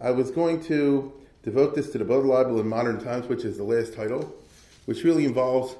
[0.00, 1.12] I was going to
[1.42, 4.34] devote this to the Blood Libel in Modern Times, which is the last title,
[4.86, 5.76] which really involves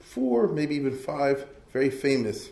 [0.00, 2.48] four, maybe even five very famous,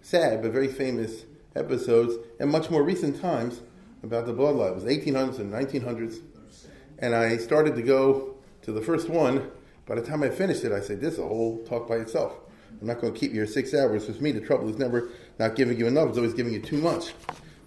[0.00, 1.24] sad but very famous
[1.54, 3.60] episodes, and much more recent times
[4.02, 6.20] about the blood libels, 1800s and 1900s.
[6.98, 9.50] And I started to go to the first one.
[9.86, 12.32] By the time I finished it, I said, "This is a whole talk by itself."
[12.80, 14.06] I'm not going to keep you here six hours.
[14.06, 16.78] With me, the trouble is never not giving you enough; it's always giving you too
[16.78, 17.12] much.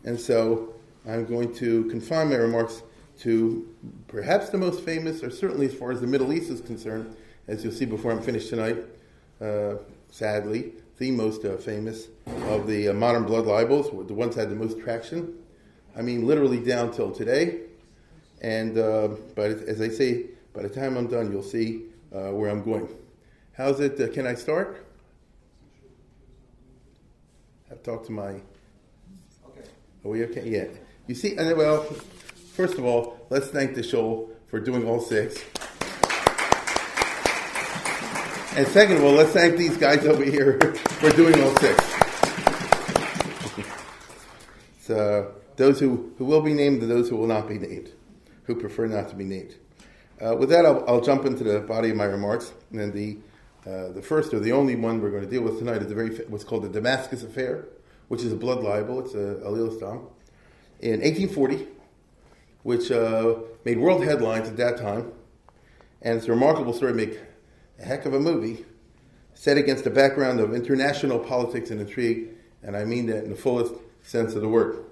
[0.04, 0.74] And so,
[1.08, 2.82] I'm going to confine my remarks
[3.20, 3.68] to
[4.08, 7.16] perhaps the most famous, or certainly as far as the Middle East is concerned,
[7.48, 8.77] as you'll see before I'm finished tonight.
[9.40, 9.76] Uh,
[10.10, 12.07] sadly, the most uh, famous
[12.48, 15.35] of the uh, modern blood libels, the ones that had the most traction.
[15.96, 17.62] I mean, literally down till today.
[18.41, 22.49] And uh, but as I say, by the time I'm done, you'll see uh, where
[22.49, 22.90] I'm going.
[23.54, 23.99] How's it?
[23.99, 24.85] Uh, can I start?
[27.72, 28.29] I've talked to my.
[29.49, 29.70] Okay.
[30.04, 30.48] Are we okay?
[30.48, 30.85] Yeah.
[31.07, 31.84] You see, and well,
[32.53, 35.43] first of all, let's thank the show for doing all six.
[38.57, 41.85] And second of all, let's thank these guys over here for doing all six.
[44.79, 47.91] so those who, who will be named and those who will not be named,
[48.45, 49.53] who prefer not to be named.
[50.20, 52.51] Uh, with that, I'll, I'll, jump into the body of my remarks.
[52.71, 53.17] And the,
[53.67, 55.93] uh, the first or the only one we're going to deal with tonight is the
[55.93, 57.67] very, what's called the Damascus Affair,
[58.07, 59.01] which is a blood libel.
[59.01, 60.07] It's a Alil Stam.
[60.81, 61.68] In 1840,
[62.65, 65.12] which uh, made world headlines at that time.
[66.01, 67.19] And it's a remarkable story, make
[67.79, 68.66] a heck of a movie,
[69.35, 72.29] set against the background of international politics and intrigue,
[72.63, 74.83] and I mean that in the fullest sense of the word.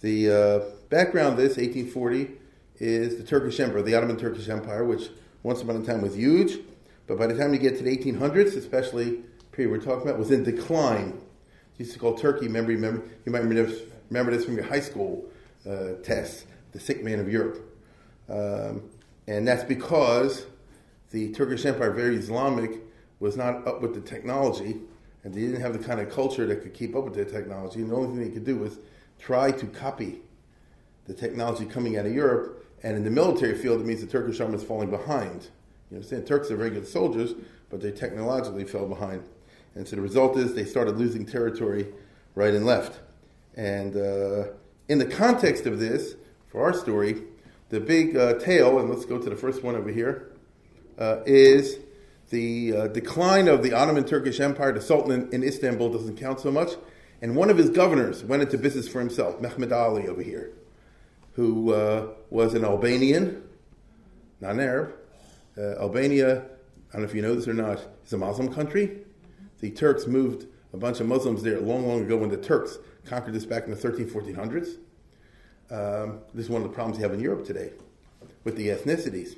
[0.00, 2.32] The uh, background of this, 1840,
[2.78, 5.08] is the Turkish Empire, the Ottoman Turkish Empire, which
[5.42, 6.58] once upon a time was huge,
[7.06, 10.18] but by the time you get to the 1800s, especially the period we're talking about,
[10.18, 11.18] was in decline.
[11.74, 13.72] It used to call Turkey, remember, remember you might remember
[14.10, 15.24] remember this from your high school
[15.68, 17.64] uh, tests, the sick man of Europe.
[18.28, 18.82] Um,
[19.26, 20.46] and that's because
[21.10, 22.80] the Turkish Empire, very Islamic,
[23.20, 24.80] was not up with the technology,
[25.22, 27.80] and they didn't have the kind of culture that could keep up with the technology.
[27.80, 28.78] And the only thing they could do was
[29.18, 30.20] try to copy
[31.06, 32.66] the technology coming out of Europe.
[32.82, 35.48] And in the military field, it means the Turkish army is falling behind.
[35.90, 36.26] You understand?
[36.26, 37.34] Turks are very good soldiers,
[37.68, 39.22] but they technologically fell behind.
[39.74, 41.88] And so the result is they started losing territory
[42.34, 43.00] right and left.
[43.60, 44.52] And uh,
[44.88, 46.14] in the context of this,
[46.46, 47.24] for our story,
[47.68, 50.32] the big uh, tale, and let's go to the first one over here
[50.98, 51.76] uh, is
[52.30, 54.72] the uh, decline of the Ottoman Turkish Empire.
[54.72, 56.70] The Sultan in, in, Istanbul doesn't count so much.
[57.20, 60.52] And one of his governors went into business for himself, Mehmed Ali over here,
[61.34, 63.42] who uh, was an Albanian,
[64.40, 64.94] not an Arab.
[65.58, 69.00] Uh, Albania, I don't know if you know this or not, is a Muslim country.
[69.58, 73.34] The Turks moved a bunch of Muslims there long, long ago when the Turks conquered
[73.34, 74.76] this back in the 13, 1400s.
[75.70, 77.72] Um, this is one of the problems you have in Europe today
[78.44, 79.36] with the ethnicities.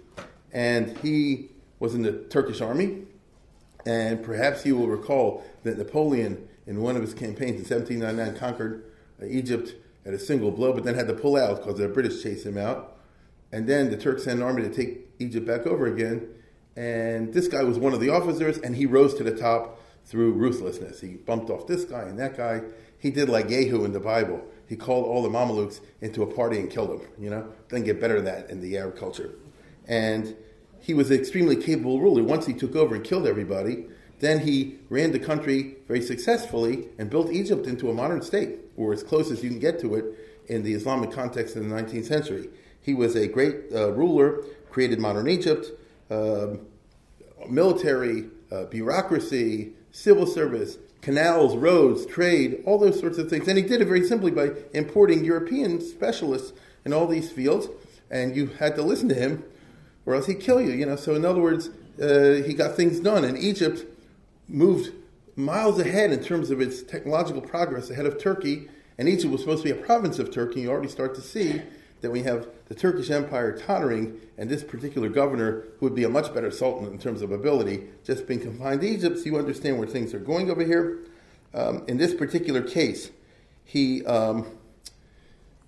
[0.52, 3.02] And he was in the Turkish army.
[3.84, 8.84] And perhaps you will recall that Napoleon, in one of his campaigns in 1799, conquered
[9.20, 9.74] uh, Egypt
[10.06, 12.56] at a single blow, but then had to pull out because the British chased him
[12.56, 12.96] out.
[13.50, 16.28] And then the Turks sent an army to take Egypt back over again.
[16.76, 20.32] And this guy was one of the officers, and he rose to the top through
[20.32, 21.00] ruthlessness.
[21.00, 22.62] He bumped off this guy and that guy.
[23.02, 24.40] He did like Jehu in the Bible.
[24.68, 27.08] He called all the Mamelukes into a party and killed them.
[27.18, 29.32] You know, doesn't get better than that in the Arab culture.
[29.88, 30.36] And
[30.78, 32.22] he was an extremely capable ruler.
[32.22, 33.86] Once he took over and killed everybody,
[34.20, 38.92] then he ran the country very successfully and built Egypt into a modern state, or
[38.92, 40.04] as close as you can get to it
[40.46, 42.50] in the Islamic context in the 19th century.
[42.80, 45.66] He was a great uh, ruler, created modern Egypt,
[46.08, 46.54] uh,
[47.48, 53.46] military, uh, bureaucracy, civil service, canals, roads, trade, all those sorts of things.
[53.46, 56.52] And he did it very simply by importing European specialists
[56.84, 57.68] in all these fields,
[58.10, 59.44] and you had to listen to him
[60.06, 60.72] or else he'd kill you.
[60.72, 60.96] You know.
[60.96, 61.70] So in other words,
[62.00, 63.84] uh, he got things done, and Egypt
[64.48, 64.92] moved
[65.36, 68.68] miles ahead in terms of its technological progress ahead of Turkey.
[68.98, 70.62] And Egypt was supposed to be a province of Turkey.
[70.62, 71.62] You already start to see
[72.02, 76.08] that we have the Turkish Empire tottering, and this particular governor, who would be a
[76.08, 79.18] much better sultan in terms of ability, just being confined to Egypt.
[79.18, 80.98] So you understand where things are going over here.
[81.54, 83.10] Um, in this particular case,
[83.64, 84.46] he um,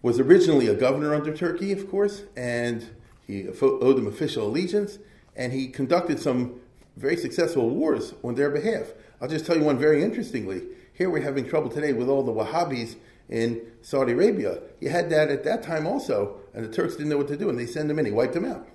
[0.03, 2.91] was originally a governor under Turkey, of course, and
[3.27, 4.99] he owed them official allegiance,
[5.37, 6.61] and he conducted some
[6.97, 8.93] very successful wars on their behalf.
[9.21, 10.63] I'll just tell you one very interestingly.
[10.93, 12.97] Here we're having trouble today with all the Wahhabis
[13.29, 14.61] in Saudi Arabia.
[14.81, 17.49] You had that at that time also, and the Turks didn't know what to do,
[17.49, 18.07] and they sent him in.
[18.07, 18.67] He wiped them out,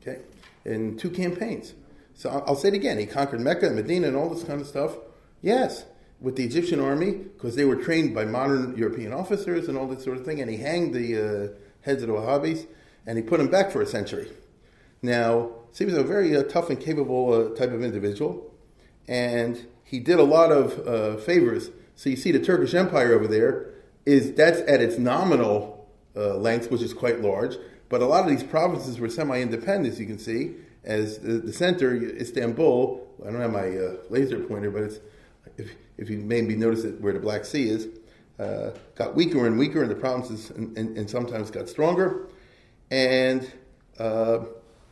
[0.00, 0.20] okay,
[0.64, 1.74] in two campaigns.
[2.14, 2.98] So I'll say it again.
[2.98, 4.96] He conquered Mecca and Medina and all this kind of stuff.
[5.40, 5.84] Yes,
[6.20, 10.00] with the Egyptian army, because they were trained by modern European officers and all that
[10.00, 11.48] sort of thing, and he hanged the uh,
[11.82, 12.66] heads of the Wahhabis,
[13.06, 14.28] and he put them back for a century.
[15.00, 18.52] Now, so he was a very uh, tough and capable uh, type of individual,
[19.06, 21.70] and he did a lot of uh, favors.
[21.94, 23.70] So you see the Turkish Empire over there
[24.08, 27.56] is that's at its nominal uh, length, which is quite large.
[27.90, 30.54] But a lot of these provinces were semi-independent, as you can see.
[30.82, 35.00] As the, the center, Istanbul, I don't have my uh, laser pointer, but it's
[35.58, 37.88] if, if you maybe notice it where the Black Sea is,
[38.38, 42.28] uh, got weaker and weaker, and the provinces and, and, and sometimes got stronger.
[42.90, 43.50] And
[43.98, 44.38] uh,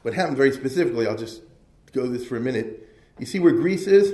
[0.03, 1.41] what happened very specifically, I'll just
[1.93, 2.87] go this for a minute.
[3.19, 4.13] You see where Greece is?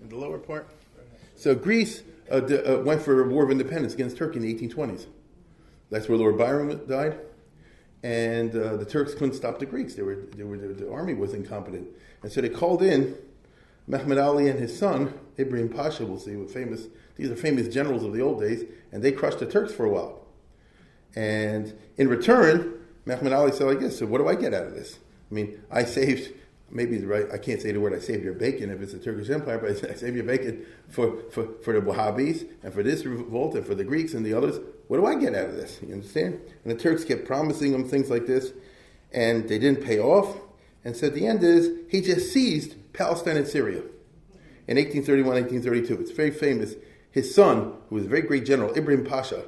[0.00, 0.77] In the lower part?
[1.38, 4.54] So Greece uh, d- uh, went for a war of independence against Turkey in the
[4.54, 5.06] 1820s.
[5.88, 7.16] That's where Lord Byron died.
[8.02, 9.94] And uh, the Turks couldn't stop the Greeks.
[9.94, 11.88] They were, they were, the army was incompetent.
[12.24, 13.16] And so they called in
[13.86, 18.02] Mehmed Ali and his son, Ibrahim Pasha, we'll see, with famous, these are famous generals
[18.02, 20.26] of the old days, and they crushed the Turks for a while.
[21.14, 24.74] And in return, Mehmed Ali said like this, so what do I get out of
[24.74, 24.98] this?
[25.30, 26.34] I mean, I saved,
[26.70, 28.98] maybe the right, I can't say the word I saved your bacon if it's the
[28.98, 33.04] Turkish Empire, but I saved your bacon for, for, for the Wahhabis and for this
[33.04, 34.58] revolt and for the Greeks and the others.
[34.88, 35.78] What do I get out of this?
[35.82, 36.40] You understand?
[36.64, 38.52] And the Turks kept promising them things like this,
[39.12, 40.36] and they didn't pay off.
[40.84, 43.82] And so the end is, he just seized Palestine and Syria
[44.66, 46.00] in 1831, 1832.
[46.00, 46.74] It's very famous.
[47.10, 49.44] His son, who was a very great general, Ibrahim Pasha,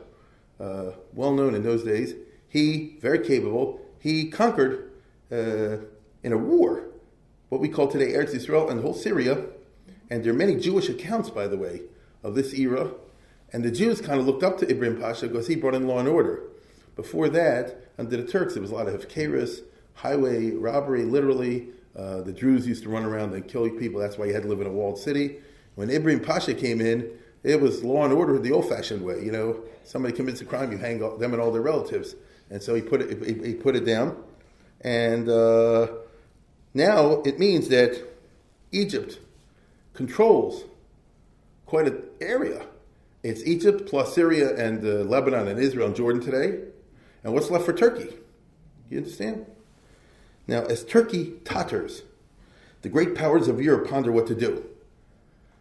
[0.59, 2.15] uh, well known in those days,
[2.49, 4.91] he, very capable, he conquered
[5.31, 5.79] uh,
[6.23, 6.90] in a war
[7.51, 9.45] what we call today Eretz Israel and whole Syria.
[10.09, 11.83] And there are many Jewish accounts, by the way,
[12.25, 12.93] of this era.
[13.53, 15.99] And the Jews kind of looked up to Ibrahim Pasha because he brought in law
[15.99, 16.43] and order.
[16.97, 19.61] Before that, under the Turks, there was a lot of Keres,
[19.95, 21.69] highway robbery, literally.
[21.97, 24.01] Uh, the Druze used to run around and kill people.
[24.01, 25.39] That's why you had to live in a walled city.
[25.75, 27.11] When Ibrahim Pasha came in,
[27.43, 29.25] it was law and order the old-fashioned way.
[29.25, 32.15] You know, somebody commits a crime, you hang them and all their relatives.
[32.51, 34.17] And so he put it, he, he put it down.
[34.83, 35.89] And uh,
[36.75, 38.03] now it means that
[38.73, 39.19] Egypt
[39.95, 40.65] controls
[41.67, 42.67] quite an area.
[43.23, 46.61] It's Egypt plus Syria and uh, Lebanon and Israel and Jordan today.
[47.23, 48.15] And what's left for Turkey?
[48.89, 49.47] You understand?
[50.47, 52.03] Now, as Turkey totters,
[52.83, 54.65] the great powers of Europe ponder what to do.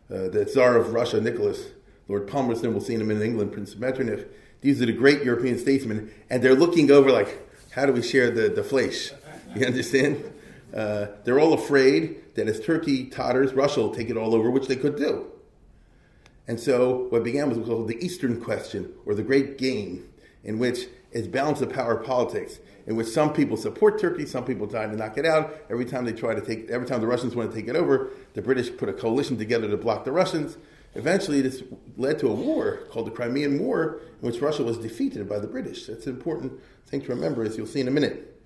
[0.10, 1.68] Uh, the Tsar of Russia, Nicholas,
[2.08, 4.26] Lord Palmerston, we'll see him in England, Prince Metternich.
[4.62, 7.38] These are the great European statesmen, and they're looking over like,
[7.72, 9.12] how do we share the, the flesh?
[9.56, 10.24] You understand?
[10.76, 14.68] Uh, they're all afraid that as Turkey totters, Russia will take it all over, which
[14.68, 15.28] they could do.
[16.48, 20.10] And so what began was called the Eastern Question, or the Great Game,
[20.44, 24.68] in which it's balance of power politics in which some people support Turkey, some people
[24.68, 25.56] try to knock it out.
[25.70, 28.10] Every time they try to take, every time the Russians want to take it over,
[28.34, 30.58] the British put a coalition together to block the Russians.
[30.96, 31.62] Eventually, this
[31.98, 35.46] led to a war called the Crimean War, in which Russia was defeated by the
[35.46, 35.86] British.
[35.86, 36.54] That's an important
[36.88, 38.39] thing to remember, as you'll see in a minute.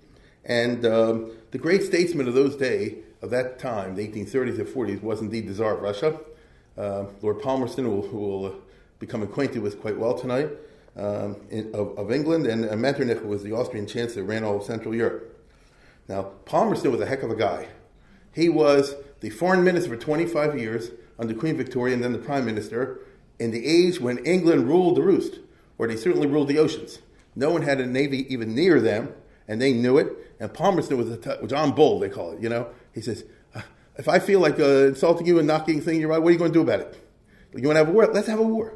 [0.46, 5.02] And um, the great statesman of those days, of that time, the 1830s and 40s,
[5.02, 6.20] was indeed the Tsar of Russia,
[6.78, 8.52] uh, Lord Palmerston, who, will uh,
[9.00, 10.50] become acquainted with quite well tonight
[10.98, 14.64] um, in, of, of, England, and uh, Metternich was the Austrian chancellor, ran all of
[14.64, 15.40] Central Europe.
[16.08, 17.68] Now, Palmerston was a heck of a guy.
[18.34, 22.46] He was the foreign minister for 25 years under Queen Victoria and then the prime
[22.46, 23.00] minister
[23.40, 25.40] in the age when England ruled the roost,
[25.78, 27.00] or they certainly ruled the oceans.
[27.36, 29.14] No one had a navy even near them,
[29.48, 30.36] and they knew it.
[30.40, 32.68] And Palmerston was a t- John Bull, they call it, you know.
[32.94, 33.24] He says,
[33.56, 33.62] uh,
[33.98, 36.38] if I feel like uh, insulting you and knocking things you right, what are you
[36.38, 37.00] going to do about it?
[37.56, 38.08] You want to have a war?
[38.12, 38.74] Let's have a war.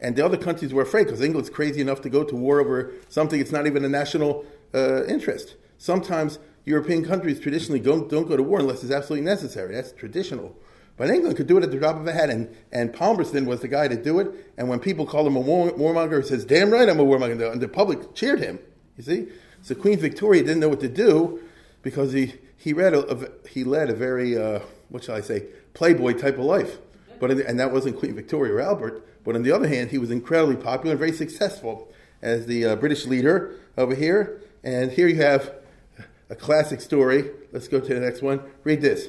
[0.00, 2.92] And the other countries were afraid because England's crazy enough to go to war over
[3.08, 5.56] something it's not even a national uh, interest.
[5.78, 9.74] Sometimes European countries traditionally don't, don't go to war unless it's absolutely necessary.
[9.74, 10.56] That's traditional.
[10.96, 13.60] But England could do it at the drop of a hat, and, and Palmerston was
[13.60, 14.52] the guy to do it.
[14.58, 17.50] And when people called him a war, warmonger, he says, Damn right, I'm a warmonger.
[17.50, 18.58] And the public cheered him,
[18.96, 19.28] you see?
[19.62, 21.40] So Queen Victoria didn't know what to do
[21.82, 25.46] because he, he, read a, a he led a very, uh, what shall I say,
[25.72, 26.78] playboy type of life.
[27.20, 29.06] But in, and that wasn't Queen Victoria or Albert.
[29.24, 32.76] But on the other hand, he was incredibly popular and very successful as the uh,
[32.76, 34.40] British leader over here.
[34.64, 35.54] And here you have
[36.28, 37.30] a classic story.
[37.52, 38.40] Let's go to the next one.
[38.64, 39.08] Read this.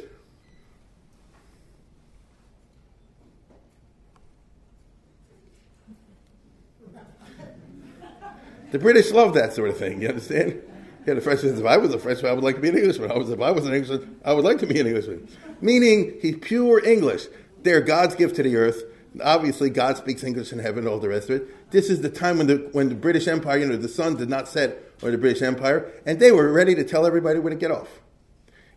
[8.74, 10.02] The British love that sort of thing.
[10.02, 10.60] You understand?
[11.06, 13.12] Yeah, the Frenchman if I was a Frenchman, I would like to be an Englishman.
[13.12, 15.28] I was, if I was an Englishman, I would like to be an Englishman.
[15.62, 17.28] Meaning, he's pure English.
[17.62, 18.82] They're God's gift to the earth.
[19.24, 21.70] Obviously, God speaks English in heaven and all the rest of it.
[21.70, 24.28] This is the time when the, when the British Empire, you know, the sun did
[24.28, 27.56] not set or the British Empire, and they were ready to tell everybody where to
[27.56, 28.00] get off.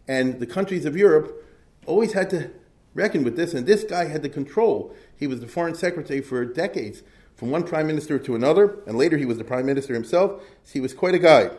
[0.07, 1.43] And the countries of Europe
[1.87, 2.51] always had to
[2.93, 4.95] reckon with this, and this guy had the control.
[5.17, 7.03] He was the foreign secretary for decades,
[7.37, 10.43] from one prime minister to another, and later he was the prime minister himself.
[10.65, 11.51] So he was quite a guy.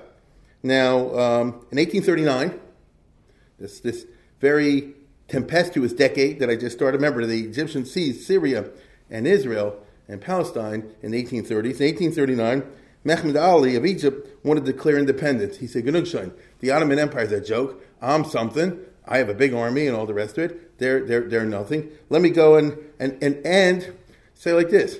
[0.64, 2.60] Now, um, in 1839,
[3.60, 4.06] this, this
[4.42, 4.96] very
[5.28, 8.70] tempestuous decade that I just started, remember, the Egyptians seized Syria
[9.10, 11.80] and Israel and Palestine in the 1830s.
[11.80, 12.64] In 1839,
[13.04, 15.58] Mehmed Ali of Egypt wanted to declare independence.
[15.58, 17.84] He said, Genugschein, the Ottoman Empire is a joke.
[18.02, 18.80] I'm something.
[19.08, 20.80] I have a big army and all the rest of it.
[20.80, 21.90] They're, they're, they're nothing.
[22.10, 23.96] Let me go and, and, and, and
[24.34, 25.00] say like this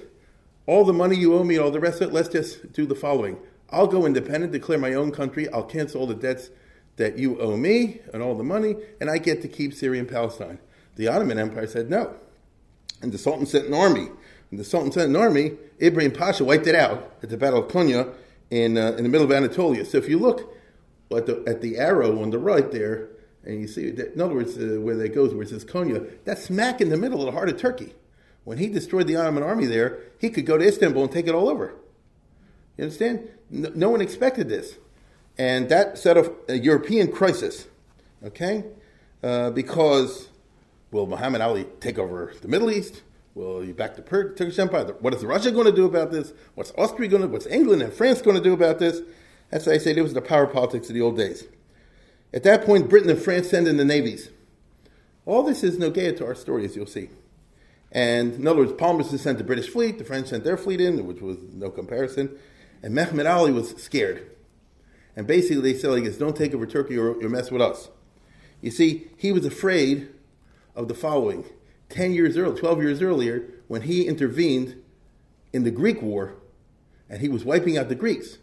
[0.68, 2.94] all the money you owe me all the rest of it, let's just do the
[2.94, 3.38] following.
[3.70, 6.50] I'll go independent, declare my own country, I'll cancel all the debts
[6.98, 10.10] that you owe me and all the money, and I get to keep Syria and
[10.10, 10.60] Palestine.
[10.96, 12.16] The Ottoman Empire said no.
[13.02, 14.10] And the Sultan sent an army.
[14.50, 17.72] And the Sultan sent an army, Ibrahim Pasha wiped it out at the Battle of
[17.72, 18.14] Konya
[18.50, 19.86] in, uh, in the middle of Anatolia.
[19.86, 20.54] So if you look
[21.16, 23.10] at the, at the arrow on the right there,
[23.44, 26.10] and you see, that, in other words, uh, where that goes, where it says Konya,
[26.26, 27.94] that's smack in the middle of the heart of Turkey.
[28.48, 31.36] When he destroyed the Ottoman army there, he could go to Istanbul and take it
[31.36, 31.76] all over.
[32.78, 33.28] You understand?
[33.50, 34.78] No, no one expected this.
[35.38, 37.68] And that set off a European crisis,
[38.24, 38.64] okay?
[39.22, 40.30] Uh, because
[40.92, 43.02] will Muhammad Ali take over the Middle East?
[43.36, 44.96] Will you back the Turkish Empire?
[45.02, 46.32] What is Russia going to do about this?
[46.56, 47.28] What's Austria going to?
[47.28, 49.02] What's England and France going to do about this?
[49.50, 51.44] That's why I say it was the power politics of the old days.
[52.34, 54.30] At that point, Britain and France send in the navies.
[55.26, 57.10] All this is no to our story, as you'll see.
[57.92, 61.06] And in other words, Palmerston sent the British fleet, the French sent their fleet in,
[61.06, 62.38] which was no comparison.
[62.84, 64.30] And Mehmed Ali was scared.
[65.16, 67.90] And basically, they said, like, don't take over Turkey or you mess with us.
[68.62, 70.10] You see, he was afraid
[70.76, 71.46] of the following
[71.90, 74.82] 10 years earlier, 12 years earlier, when he intervened
[75.54, 76.36] in the Greek war
[77.10, 78.38] and he was wiping out the Greeks.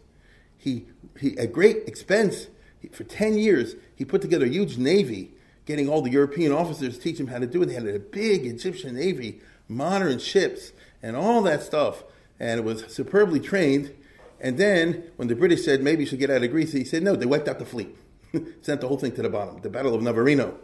[0.57, 0.87] He,
[1.21, 2.49] he at great expense,
[2.79, 5.34] he, for 10 years, he put together a huge navy,
[5.67, 7.67] getting all the European officers to teach him how to do it.
[7.67, 12.05] They had a big Egyptian navy, modern ships, and all that stuff.
[12.39, 13.95] And it was superbly trained.
[14.41, 17.03] And then, when the British said maybe you should get out of Greece, he said
[17.03, 17.97] no, they wiped out the fleet,
[18.63, 19.61] sent the whole thing to the bottom.
[19.61, 20.59] The Battle of Navarino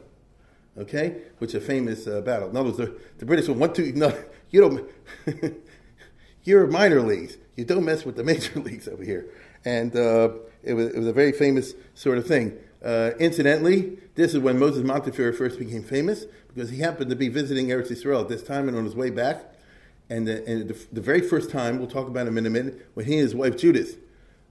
[0.79, 2.51] okay, which is a famous uh, battle.
[2.51, 4.17] In other words, the, the British went to no,
[4.51, 4.91] you don't.
[6.45, 7.37] you're minor leagues.
[7.57, 9.27] You don't mess with the major leagues over here,
[9.65, 10.31] and uh,
[10.63, 12.57] it was it was a very famous sort of thing.
[12.85, 17.29] Uh, incidentally, this is when Moses Montefiore first became famous because he happened to be
[17.29, 19.45] visiting Eretz Israel at this time and on his way back.
[20.09, 22.89] And, the, and the, the very first time, we'll talk about him in a minute,
[22.95, 23.99] when he and his wife Judith,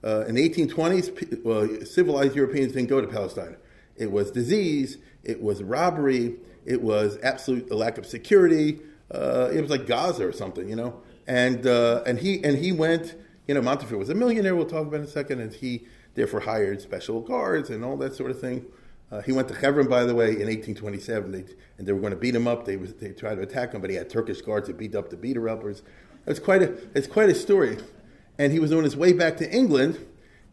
[0.02, 3.56] uh, in the 1820s, well, civilized Europeans didn't go to Palestine.
[3.96, 8.80] It was disease, it was robbery, it was absolute lack of security.
[9.10, 11.00] Uh, it was like Gaza or something, you know.
[11.26, 13.16] And uh, and he and he went.
[13.46, 14.54] You know, Montefiore was a millionaire.
[14.54, 15.40] We'll talk about in a second.
[15.40, 18.66] And he therefore hired special guards and all that sort of thing.
[19.10, 21.44] Uh, he went to Hebron, by the way, in 1827, they,
[21.78, 22.64] and they were going to beat him up.
[22.64, 25.10] They, was, they tried to attack him, but he had Turkish guards that beat up
[25.10, 25.82] the beater uppers.
[26.26, 27.78] It's quite a it's quite a story.
[28.38, 29.98] And he was on his way back to England,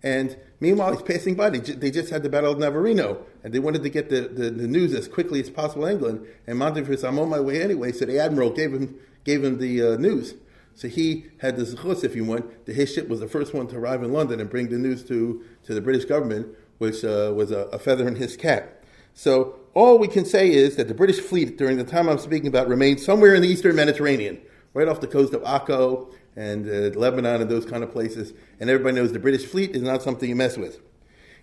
[0.01, 1.51] and Meanwhile, he's passing by.
[1.51, 4.49] They, they just had the Battle of Navarino, and they wanted to get the, the,
[4.49, 6.25] the news as quickly as possible England.
[6.47, 7.91] And Montefiore said, I'm on my way anyway.
[7.91, 10.33] So the admiral gave him, gave him the uh, news.
[10.77, 13.65] So he had the zechus, if you want, that his ship was the first one
[13.69, 17.33] to arrive in London and bring the news to, to the British government, which uh,
[17.35, 18.85] was a, a feather in his cap.
[19.15, 22.45] So all we can say is that the British fleet, during the time I'm speaking
[22.45, 24.39] about, remained somewhere in the eastern Mediterranean,
[24.75, 28.33] right off the coast of Akko and uh, Lebanon and those kind of places.
[28.59, 30.79] And everybody knows the British fleet is not something you mess with.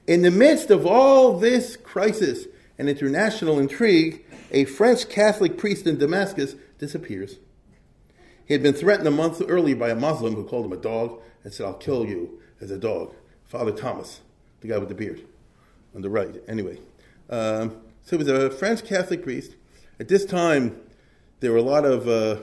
[0.07, 2.47] In the midst of all this crisis
[2.79, 7.39] and international intrigue, a French Catholic priest in Damascus disappears.
[8.47, 11.21] He had been threatened a month earlier by a Muslim who called him a dog
[11.43, 13.15] and said, I'll kill you as a dog.
[13.45, 14.21] Father Thomas,
[14.61, 15.23] the guy with the beard
[15.95, 16.43] on the right.
[16.49, 16.79] Anyway,
[17.31, 19.57] um, so he was a French Catholic priest.
[19.99, 20.81] At this time,
[21.41, 22.43] there were a lot of uh,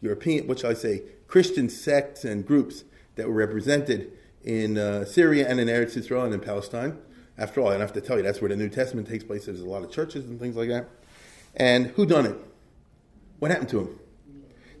[0.00, 2.84] European, what shall I say, Christian sects and groups
[3.16, 4.12] that were represented
[4.44, 6.98] in uh, Syria and in Eretz Israel and in Palestine.
[7.36, 9.46] After all, I don't have to tell you, that's where the New Testament takes place.
[9.46, 10.88] There's a lot of churches and things like that.
[11.56, 12.36] And who done it?
[13.38, 13.98] What happened to him?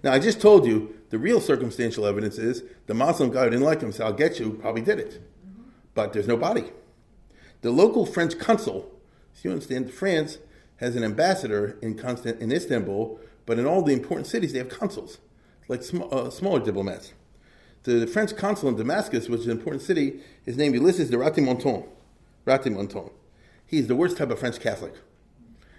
[0.06, 3.64] Now, I just told you the real circumstantial evidence is the Muslim guy who didn't
[3.64, 5.20] like him said, I'll get you, probably did it.
[5.94, 6.66] But there's no body.
[7.62, 8.88] The local French consul,
[9.34, 10.38] so you understand, France
[10.76, 14.68] has an ambassador in, Constant, in Istanbul, but in all the important cities they have
[14.68, 15.18] consuls
[15.66, 17.12] like sm- uh, smaller diplomats.
[17.82, 21.84] the French consul in Damascus, which is an important city, is named Ulysses de Ratti-Menton.
[22.46, 23.10] Ratti-Menton.
[23.66, 24.94] He's the worst type of French Catholic.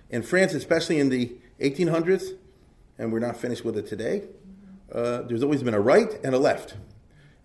[0.10, 2.34] In France, especially in the 1800s,
[2.98, 4.24] and we're not finished with it today,
[4.92, 6.76] uh, there's always been a right and a left.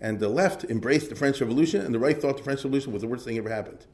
[0.01, 3.03] And the left embraced the French Revolution, and the right thought the French Revolution was
[3.03, 3.87] the worst thing ever happened.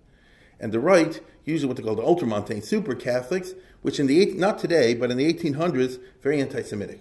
[0.61, 4.37] And the right, usually what they call the ultramontane super Catholics, which in the eight,
[4.37, 7.01] not today, but in the 1800s, very anti-Semitic.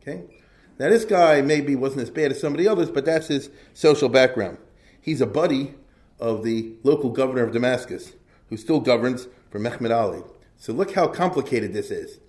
[0.00, 0.24] Okay,
[0.78, 3.50] now this guy maybe wasn't as bad as some of the others, but that's his
[3.74, 4.58] social background.
[5.00, 5.74] He's a buddy
[6.20, 8.12] of the local governor of Damascus,
[8.48, 10.22] who still governs for Mehmed Ali.
[10.56, 12.20] So look how complicated this is.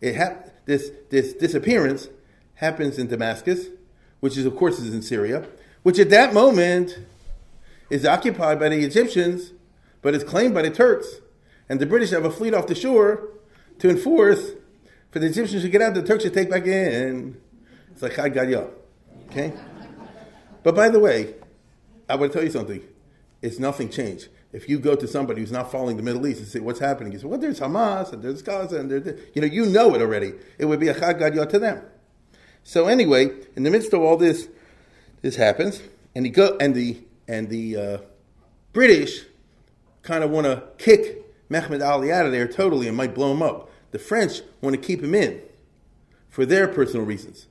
[0.00, 2.08] It ha- this this disappearance
[2.54, 3.68] happens in Damascus,
[4.20, 5.48] which is of course is in Syria,
[5.82, 6.98] which at that moment
[7.88, 9.52] is occupied by the Egyptians
[10.02, 11.08] but is claimed by the Turks.
[11.68, 13.28] And the British have a fleet off the shore
[13.78, 14.52] to enforce
[15.10, 17.40] for the Egyptians to get out, the Turks to take back in.
[17.90, 18.70] It's like Chad Gadya.
[19.30, 19.52] Okay?
[20.62, 21.34] But by the way,
[22.08, 22.82] I want to tell you something.
[23.42, 24.28] It's nothing changed.
[24.52, 27.12] If you go to somebody who's not following the Middle East and say, what's happening?
[27.12, 30.00] You say, well, there's Hamas and there's Gaza and there's, you know, you know it
[30.00, 30.32] already.
[30.58, 31.82] It would be a Chad Gadya to them.
[32.62, 34.48] So anyway, in the midst of all this,
[35.20, 35.82] this happens,
[36.14, 37.98] and the, go, and the, and the uh,
[38.72, 39.24] British
[40.02, 43.42] kind of want to kick Mehmed Ali out of there totally and might blow him
[43.42, 43.70] up.
[43.90, 45.40] The French want to keep him in
[46.28, 47.46] for their personal reasons.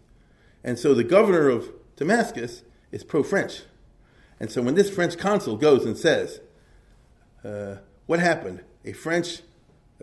[0.64, 3.64] And so the governor of Damascus is pro French.
[4.40, 6.40] And so when this French consul goes and says,
[8.08, 8.62] What happened?
[8.86, 9.42] A French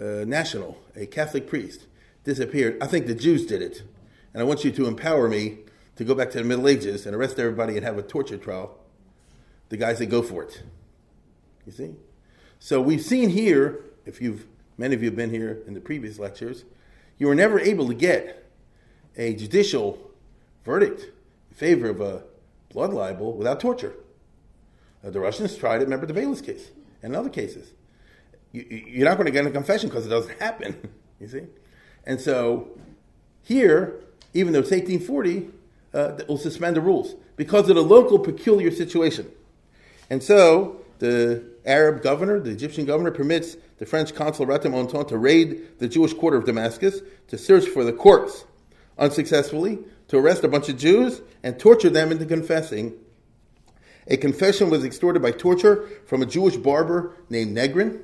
[0.01, 1.87] uh, national, a Catholic priest,
[2.23, 2.77] disappeared.
[2.81, 3.83] I think the Jews did it.
[4.33, 5.59] And I want you to empower me
[5.97, 8.79] to go back to the Middle Ages and arrest everybody and have a torture trial.
[9.71, 10.63] The guys that go for it.
[11.67, 11.95] You see?
[12.59, 14.47] So we've seen here, if you've
[14.77, 16.65] many of you have been here in the previous lectures,
[17.17, 18.51] you were never able to get
[19.17, 20.11] a judicial
[20.65, 21.03] verdict
[21.51, 22.25] in favor of a
[22.71, 23.95] blood libel without torture.
[25.05, 26.71] Uh, the Russians tried it, remember the Beilis case
[27.05, 27.73] and other cases.
[28.51, 30.77] You, are not going to get a confession because it doesn't happen,
[31.21, 31.43] you see?
[32.07, 32.69] And so
[33.43, 34.01] here,
[34.33, 35.51] even though it's 1840,
[35.93, 39.31] uh, we'll suspend the rules because of the local peculiar situation.
[40.09, 45.79] And so the Arab governor, the Egyptian governor, permits the French consul Ratti-Menton to raid
[45.79, 48.45] the Jewish quarter of Damascus to search for the corpse.
[48.97, 52.95] Unsuccessfully, to arrest a bunch of Jews and torture them into confessing.
[54.07, 58.03] A confession was extorted by torture from a Jewish barber named Negrin.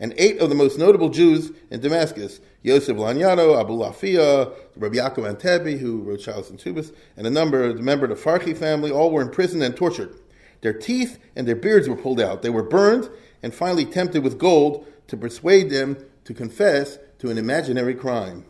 [0.00, 5.36] And eight of the most notable Jews in Damascus, Yosef Lanyado, Abu Lafia, Rabbi Yaakov
[5.36, 8.56] Antebi, who wrote Shalos and Tubas, and a number of the members of the Farhi
[8.56, 10.14] family, all were imprisoned and tortured.
[10.60, 12.42] Their teeth and their beards were pulled out.
[12.42, 13.10] They were burned
[13.42, 18.44] and finally tempted with gold to persuade them to confess to an imaginary crime.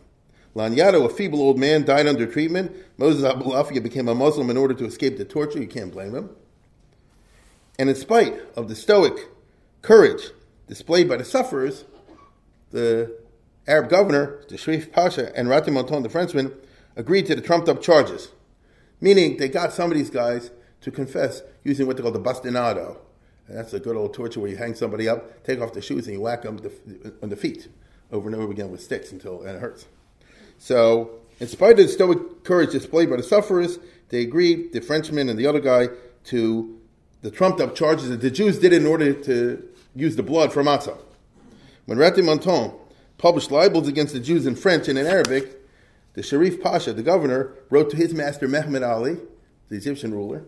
[0.55, 2.75] Lanyado, a feeble old man, died under treatment.
[2.97, 5.59] Moses Abulafia became a Muslim in order to escape the torture.
[5.59, 6.29] You can't blame him.
[7.79, 9.29] And in spite of the stoic
[9.81, 10.31] courage
[10.67, 11.85] displayed by the sufferers,
[12.71, 13.17] the
[13.65, 16.53] Arab governor, the Sharif Pasha, and Ratti-Menton, the Frenchman,
[16.97, 18.31] agreed to the trumped up charges.
[18.99, 22.97] Meaning they got some of these guys to confess using what they call the bastinado.
[23.47, 26.05] And that's a good old torture where you hang somebody up, take off the shoes,
[26.05, 26.59] and you whack them
[27.23, 27.69] on the feet
[28.11, 29.85] over and over again with sticks until and it hurts.
[30.57, 35.29] So, in spite of the stoic courage displayed by the sufferers, they agreed, the Frenchman
[35.29, 35.87] and the other guy,
[36.25, 36.78] to
[37.21, 40.63] the trumped up charges that the Jews did in order to use the blood for
[40.63, 40.97] matzah.
[41.85, 42.73] When Ratti-Menton
[43.17, 45.57] published libels against the Jews in French and in Arabic,
[46.13, 49.17] the Sharif Pasha, the governor, wrote to his master Mehmed Ali,
[49.69, 50.43] the Egyptian ruler,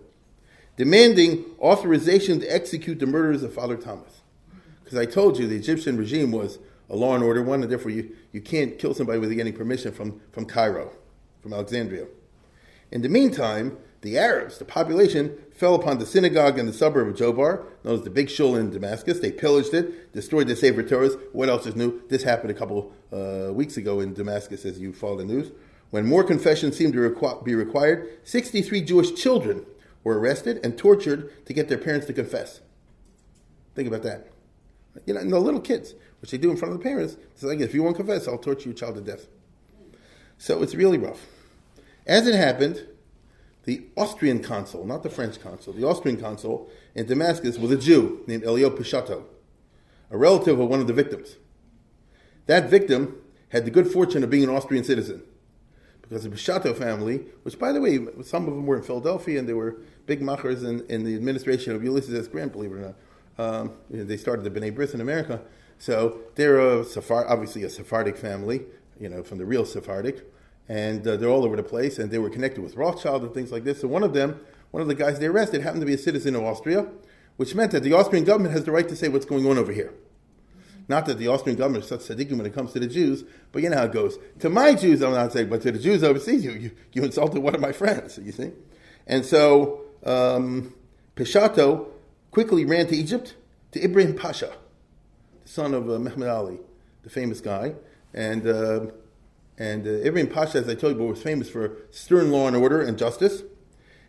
[0.78, 4.22] demanding authorization to execute the murders of Father Thomas.
[4.84, 7.92] Because I told you the Egyptian regime was a law and order one, and therefore
[7.92, 10.92] you, you can't kill somebody without getting permission from, from Cairo,
[11.42, 12.06] from Alexandria.
[12.92, 17.16] In the meantime, the Arabs, the population, fell upon the synagogue in the suburb of
[17.16, 19.20] Jobar, known as the Big Shul in Damascus.
[19.20, 21.20] They pillaged it, destroyed the Sefer Torahs.
[21.34, 22.02] What else is new?
[22.10, 25.52] This happened a couple uh, weeks ago in Damascus, as you follow the news.
[25.92, 29.66] When more confessions seemed to requ- be required, 63 Jewish children
[30.04, 32.62] were arrested and tortured to get their parents to confess.
[33.76, 34.28] Think about that.
[35.06, 37.44] You know, and the little kids, which they do in front of the parents, it's
[37.44, 39.28] like, if you won't confess, I'll torture your child to death.
[40.38, 41.28] So it's really rough.
[42.08, 42.88] As it happened,
[43.64, 48.24] the Austrian consul, not the French consul, the Austrian consul in Damascus was a Jew
[48.28, 49.26] named Elio Picciotto,
[50.10, 51.38] a relative of one of the victims.
[52.48, 55.22] That victim had the good fortune of being an Austrian citizen
[56.02, 59.48] because the Picciotto family, which by the way, some of them were in Philadelphia and
[59.48, 62.28] they were big machers in, in the administration of Ulysses S.
[62.28, 62.96] Grant, believe it or not.
[63.38, 65.42] Um, they started the B'nai B'rith in America.
[65.78, 68.64] So they're a Sephard, obviously a Sephardic family,
[69.00, 70.31] you know, from the real Sephardic.
[70.70, 73.52] And uh, they're all over the place, and they were connected with Rothschild and things
[73.52, 73.82] like this.
[73.82, 74.40] So one of them
[74.72, 76.88] one of the guys they arrested happened to be a citizen of Austria,
[77.38, 79.72] which meant that the Austrian government has the right to say what's going on over
[79.72, 79.94] here.
[80.88, 83.62] Not that the Austrian government is such tzaddikim when it comes to the Jews, but
[83.62, 84.18] you know how it goes.
[84.40, 87.42] To my Jews, I'm not saying, but to the Jews overseas, you, you, you insulted
[87.42, 88.52] one of my friends, you see?
[89.08, 90.74] And so um,
[92.32, 93.36] quickly ran to Egypt
[93.74, 94.54] to Ibrahim Pasha,
[95.44, 96.60] the son of uh, Mehmed Ali,
[97.04, 97.76] the famous guy.
[98.14, 98.86] And, uh,
[99.58, 102.82] and uh, Ibrahim Pasha, as I told you, was famous for stern law and order
[102.82, 103.44] and justice.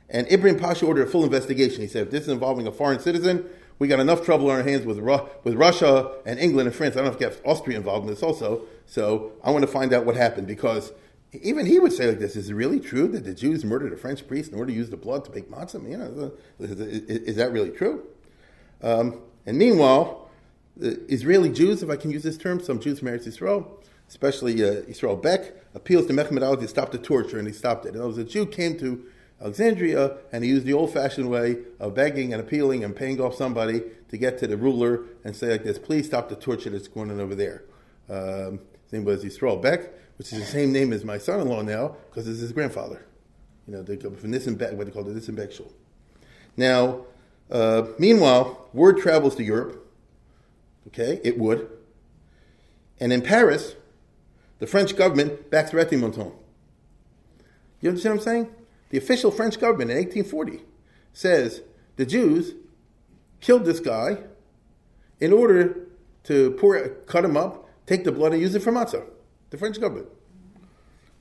[0.09, 1.81] And Ibrahim Pasha ordered a full investigation.
[1.81, 3.47] He said, if this is involving a foreign citizen,
[3.79, 6.95] we got enough trouble on our hands with, Ru- with Russia and England and France.
[6.95, 8.63] I don't know if get Austria involved in this also.
[8.87, 10.93] So I want to find out what happened because
[11.33, 13.97] even he would say like this: Is it really true that the Jews murdered a
[13.97, 15.83] French priest in order to use the blood to make matzah?
[15.91, 18.07] You know, is, is, that really true?
[18.83, 20.31] Um, and meanwhile,
[20.77, 23.67] the Israeli Jews, if I can use this term, some Jews from Eretz Yisrael,
[24.13, 27.87] especially uh, Israel Beck, appeals to Mehmed Ali to stop the torture, and he stopped
[27.87, 27.95] it.
[27.95, 29.07] And was a Jew came to
[29.41, 33.81] Alexandria, and he used the old-fashioned way of begging and appealing and paying off somebody
[34.11, 37.11] to get to the ruler and say like this, please stop the torture that's going
[37.11, 37.65] on over there.
[38.11, 41.97] Um, his name was Yisrael Beck, which is the same name as my son-in-law now,
[42.11, 43.07] because it's his grandfather.
[43.67, 45.73] You know, they go from Nissim Beck, what they call the Beck Shul.
[46.55, 47.07] Now,
[47.51, 49.91] uh, meanwhile, word travels to Europe.
[50.89, 51.71] Okay, it would.
[53.01, 53.75] And in Paris,
[54.63, 56.31] the French government backs Ratti-Menton.
[57.81, 58.55] You understand what I'm saying?
[58.91, 60.63] The official French government in 1840
[61.13, 61.63] says
[61.97, 62.55] the Jews
[63.41, 64.19] killed this guy
[65.19, 65.89] in order
[66.23, 69.05] to pour, cut him up, take the blood, and use it for matzah.
[69.51, 70.07] The French government.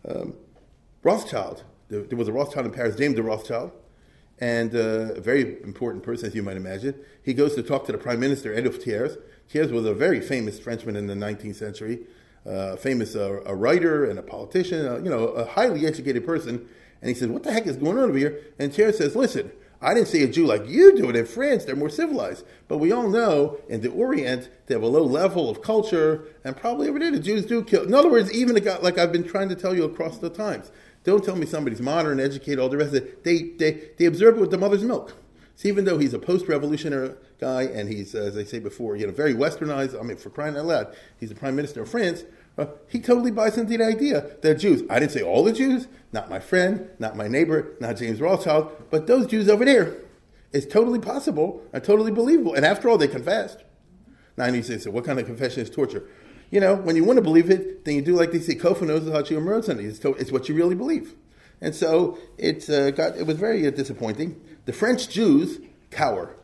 [0.07, 0.35] Um,
[1.01, 3.71] Rothschild, there was a Rothschild in Paris, James de Rothschild,
[4.37, 6.93] and uh, a very important person, as you might imagine.
[7.23, 9.17] He goes to talk to the Prime Minister, Adolphe Thiers.
[9.49, 12.01] Thiers was a very famous Frenchman in the 19th century,
[12.45, 16.67] uh, famous uh, a writer and a politician, uh, you know, a highly educated person
[17.01, 18.39] and he says, What the heck is going on over here?
[18.59, 19.51] And Thiers says, Listen,
[19.81, 21.65] I didn't see a Jew like you do it in France.
[21.65, 22.45] They're more civilized.
[22.67, 26.55] But we all know in the Orient, they have a low level of culture, and
[26.55, 27.83] probably over there the Jews do kill.
[27.83, 30.29] In other words, even a guy, like I've been trying to tell you across the
[30.29, 30.71] times,
[31.03, 33.23] don't tell me somebody's modern, educated, all the rest of it.
[33.23, 35.15] They, they, they observe it with the mother's milk.
[35.55, 39.11] So even though he's a post-revolutionary guy, and he's, as I say before, you know,
[39.11, 42.23] very westernized, I mean, for crying out loud, he's the prime minister of France,
[42.57, 45.87] uh, he totally buys into the idea that Jews, I didn't say all the Jews,
[46.13, 49.97] not my friend, not my neighbor, not James Rothschild, but those Jews over there.
[50.53, 52.53] It's totally possible and totally believable.
[52.53, 53.63] And after all, they confessed.
[54.37, 56.07] Now, you say, so what kind of confession is torture?
[56.51, 58.81] You know, when you want to believe it, then you do like they say, Kofa
[58.81, 59.85] knows how emerge on it.
[60.03, 61.15] It's, what you really believe.
[61.61, 64.39] And so it's uh, got, it was very uh, disappointing.
[64.65, 66.35] The French Jews cower,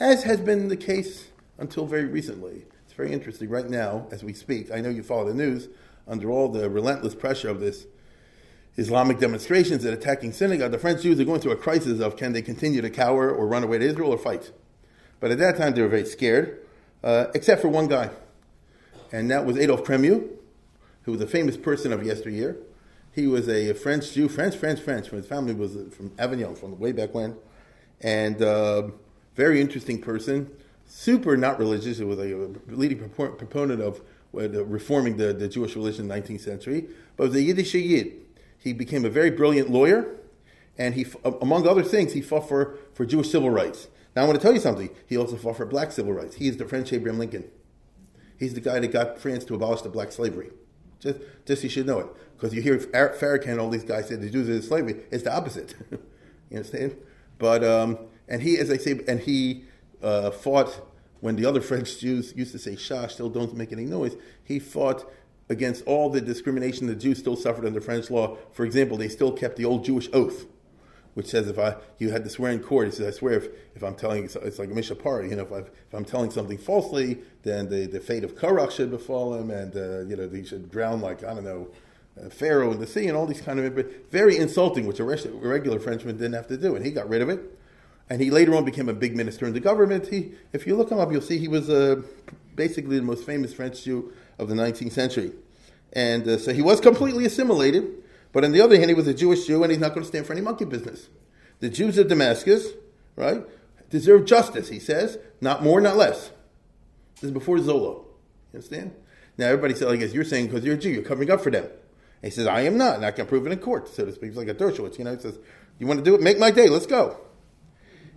[0.00, 4.32] as has been the case until very recently It's very interesting right now as we
[4.32, 4.72] speak.
[4.72, 5.68] I know you follow the news
[6.08, 7.86] under all the relentless pressure of this
[8.76, 10.72] Islamic demonstrations and attacking synagogue.
[10.72, 13.46] The French Jews are going through a crisis of can they continue to cower or
[13.46, 14.50] run away to Israel or fight.
[15.20, 16.66] But at that time they were very scared,
[17.04, 18.10] uh, except for one guy,
[19.12, 20.30] and that was Adolphe Crémieux,
[21.02, 22.56] who was a famous person of yesteryear.
[23.12, 25.08] He was a French Jew, French, French, French.
[25.08, 27.36] His family was from Avignon, from way back when,
[28.00, 28.88] and uh,
[29.34, 30.50] very interesting person
[30.90, 31.98] super not religious.
[31.98, 34.02] He was a leading proponent of
[34.34, 38.12] uh, reforming the, the Jewish religion in the 19th century, but was a Yiddish Yid.
[38.58, 40.16] He became a very brilliant lawyer,
[40.76, 41.06] and he,
[41.40, 43.88] among other things, he fought for, for Jewish civil rights.
[44.14, 44.90] Now, I want to tell you something.
[45.06, 46.36] He also fought for black civil rights.
[46.36, 47.44] He is the French Abraham Lincoln.
[48.38, 50.50] He's the guy that got France to abolish the black slavery.
[50.98, 52.06] Just, just you should know it.
[52.36, 55.02] Because you hear Farrakhan and all these guys say the Jews are slavery.
[55.10, 55.74] It's the opposite.
[55.90, 56.96] you understand?
[57.38, 57.98] But, um,
[58.30, 59.64] and he, as I say, and he
[60.02, 60.86] uh, fought
[61.20, 64.16] when the other French Jews used to say "Shah," still don't make any noise.
[64.42, 65.10] He fought
[65.48, 68.36] against all the discrimination the Jews still suffered under French law.
[68.52, 70.46] For example, they still kept the old Jewish oath,
[71.14, 73.48] which says if I you had to swear in court, he says I swear if,
[73.74, 76.56] if I'm telling it's like a mishapar, you know, if, i if I'm telling something
[76.56, 80.44] falsely, then the, the fate of Korach should befall him, and uh, you know he
[80.44, 81.68] should drown like I don't know.
[82.28, 86.18] Pharaoh in the sea and all these kind of very insulting, which a regular Frenchman
[86.18, 87.40] didn't have to do, and he got rid of it
[88.10, 90.08] and he later on became a big minister in the government.
[90.08, 92.02] He, if you look him up, you'll see he was uh,
[92.56, 95.32] basically the most famous French Jew of the 19th century.
[95.92, 97.88] And uh, so he was completely assimilated,
[98.32, 100.08] but on the other hand, he was a Jewish Jew, and he's not going to
[100.08, 101.08] stand for any monkey business.
[101.60, 102.68] The Jews of Damascus,
[103.14, 103.44] right,
[103.90, 106.30] deserve justice, he says, not more, not less.
[107.16, 107.92] This is before Zola.
[107.92, 108.04] You
[108.54, 108.92] understand?
[109.38, 111.50] Now, everybody says, I guess you're saying because you're a Jew, you're covering up for
[111.50, 111.64] them.
[111.64, 111.70] And
[112.22, 114.30] he says, I am not, and I can prove it in court, so to speak.
[114.30, 115.14] He's like a Dershowitz, you know.
[115.14, 115.38] He says,
[115.78, 116.20] You want to do it?
[116.20, 117.20] Make my day, let's go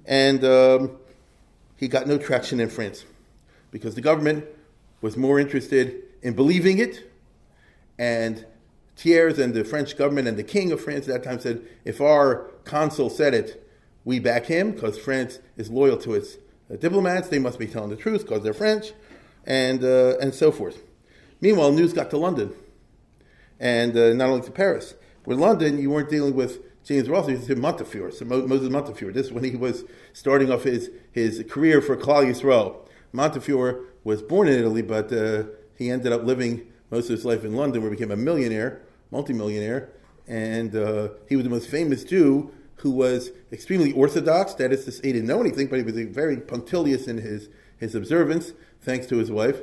[0.06, 0.98] and um,
[1.78, 3.06] he got no traction in France
[3.72, 4.46] because the government
[5.02, 7.12] was more interested in believing it.
[7.98, 8.46] And
[8.96, 12.00] Thiers and the French government and the king of France at that time said, if
[12.00, 13.68] our consul said it,
[14.06, 16.38] we back him because France is loyal to its
[16.72, 17.30] uh, diplomats.
[17.30, 18.92] They must be telling the truth because they're French,
[19.46, 20.84] and uh, and so forth.
[21.42, 22.54] Meanwhile, news got to London,
[23.60, 24.96] and uh, not only to Paris.
[25.26, 29.14] With London, you weren't dealing with James you said Montefiore, so Moses Montefiore.
[29.14, 32.76] This is when he was starting off his, his career for Klal Yisrael.
[33.14, 35.44] Montefiore was born in Italy, but uh,
[35.78, 38.82] he ended up living most of his life in London, where he became a millionaire,
[39.12, 39.90] multimillionaire,
[40.28, 44.54] and uh, he was the most famous Jew who was extremely orthodox.
[44.56, 47.48] That is to say, he didn't know anything, but he was very punctilious in his,
[47.78, 49.62] his observance, thanks to his wife,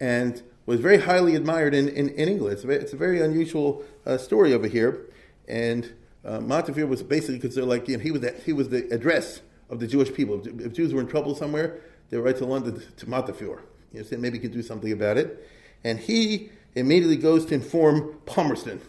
[0.00, 2.54] and was very highly admired in, in, in England.
[2.54, 5.06] It's a very, it's a very unusual uh, story over here.
[5.46, 5.92] And
[6.24, 9.40] uh, Montefiore was basically considered like you know, he was the, he was the address
[9.70, 10.40] of the Jewish people.
[10.46, 11.80] If, Jews were in trouble somewhere,
[12.10, 13.62] they would write to London to Montefiore.
[13.92, 15.48] You know, saying maybe he could do something about it.
[15.84, 18.80] And he immediately goes to inform Palmerston,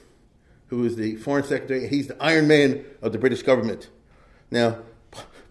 [0.67, 1.88] who is the foreign secretary.
[1.88, 3.89] He's the Iron Man of the British government.
[4.52, 4.80] Now,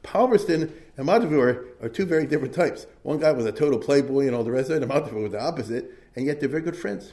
[0.02, 2.86] Palmerston and Montefiore are two very different types.
[3.02, 5.32] One guy was a total playboy and all the rest of it, and Montefiore was
[5.32, 7.12] the opposite, and yet they're very good friends.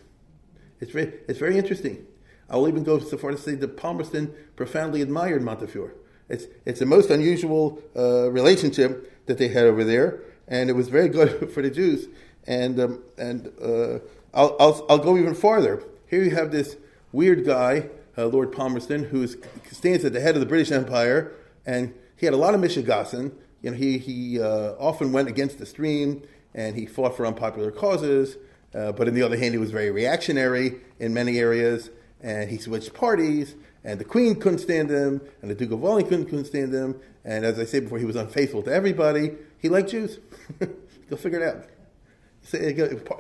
[0.80, 2.06] It's very, it's very interesting.
[2.50, 5.94] I'll even go so far to say that Palmerston profoundly admired Montefiore.
[6.30, 10.90] It's, it's the most unusual uh, relationship that they had over there, and it was
[10.90, 12.08] very good for the Jews.
[12.48, 14.00] And, um, and uh,
[14.34, 15.84] I'll, I'll, I'll, go even farther.
[16.08, 16.78] Here you have this
[17.12, 19.28] weird guy, uh, Lord Palmerston, who
[19.72, 21.32] stands at the head of the British Empire,
[21.66, 23.34] and he had a lot of mishigasin.
[23.62, 26.24] You know, he, he uh, often went against the stream,
[26.56, 28.38] and he fought for unpopular causes.
[28.74, 31.90] Uh, but on the other hand, he was very reactionary in many areas
[32.22, 36.26] and he switched parties, and the Queen couldn't stand him, and the Duke of Wellington
[36.26, 39.32] couldn't stand him, and as I said before, he was unfaithful to everybody.
[39.60, 40.20] He liked Jews.
[41.10, 41.66] Go figure it out.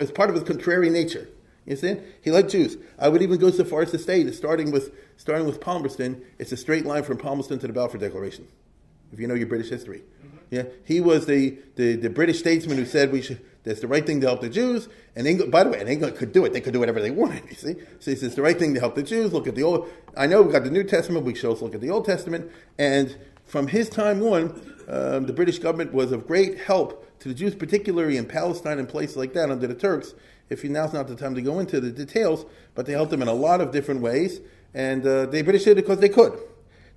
[0.02, 1.28] It's part of his contrary nature.
[1.66, 2.04] You understand?
[2.22, 2.78] He liked Jews.
[2.98, 6.52] I would even go so far as to state, starting with starting with Palmerston, it's
[6.54, 8.48] a straight line from Palmerston to the Balfour Declaration.
[9.12, 10.38] If you know your British history, mm-hmm.
[10.50, 14.06] yeah, he was the, the, the British statesman who said we should that's the right
[14.06, 14.88] thing to help the Jews.
[15.16, 16.54] And England, by the way, and England could do it.
[16.54, 17.44] They could do whatever they wanted.
[17.50, 19.34] You see, so he says the right thing to help the Jews.
[19.34, 19.90] Look at the old.
[20.16, 21.26] I know we've got the New Testament.
[21.26, 22.52] We should also look at the Old Testament.
[22.78, 27.34] And from his time on, um, the British government was of great help to the
[27.34, 30.14] Jews, particularly in Palestine and places like that under the Turks.
[30.50, 33.22] If you, now's not the time to go into the details, but they helped them
[33.22, 34.40] in a lot of different ways,
[34.74, 36.40] and uh, the British did it because they could.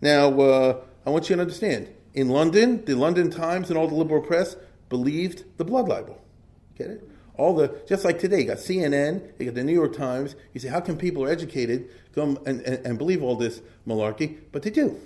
[0.00, 3.94] Now, uh, I want you to understand: in London, the London Times and all the
[3.94, 4.56] liberal press
[4.88, 6.21] believed the blood libel.
[6.82, 7.08] Get it?
[7.36, 10.34] All the just like today, you got CNN, you got the New York Times.
[10.52, 14.38] You say, how can people are educated come and, and, and believe all this malarkey?
[14.50, 15.00] But they do,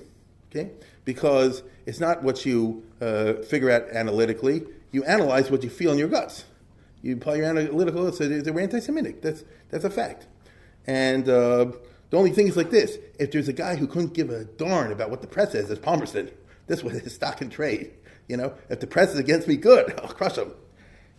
[0.50, 0.70] okay?
[1.04, 4.64] Because it's not what you uh, figure out analytically.
[4.90, 6.44] You analyze what you feel in your guts.
[7.02, 8.10] You apply your analytical.
[8.10, 9.20] So they're anti-Semitic.
[9.20, 10.26] That's that's a fact.
[10.86, 11.72] And uh,
[12.10, 14.92] the only thing is like this: if there's a guy who couldn't give a darn
[14.92, 16.30] about what the press says, it's Palmerston.
[16.68, 17.92] This was his stock and trade.
[18.28, 20.52] You know, if the press is against me, good, I'll crush them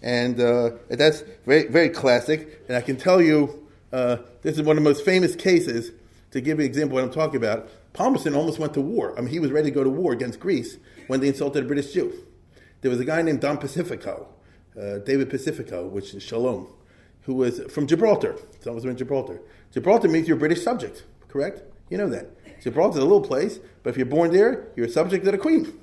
[0.02, 2.64] and uh, that's very very classic.
[2.68, 5.92] And I can tell you, uh, this is one of the most famous cases.
[6.32, 9.18] To give you an example of what I'm talking about, Palmerston almost went to war.
[9.18, 11.68] I mean, he was ready to go to war against Greece when they insulted a
[11.68, 12.14] British Jew.
[12.82, 14.28] There was a guy named Don Pacifico,
[14.80, 16.68] uh, David Pacifico, which is Shalom,
[17.22, 18.36] who was from Gibraltar.
[18.60, 19.42] Some of us in Gibraltar.
[19.72, 21.62] Gibraltar means you're a British subject, correct?
[21.90, 22.30] You know that.
[22.62, 25.80] Gibraltar's a little place, but if you're born there, you're a subject of the Queen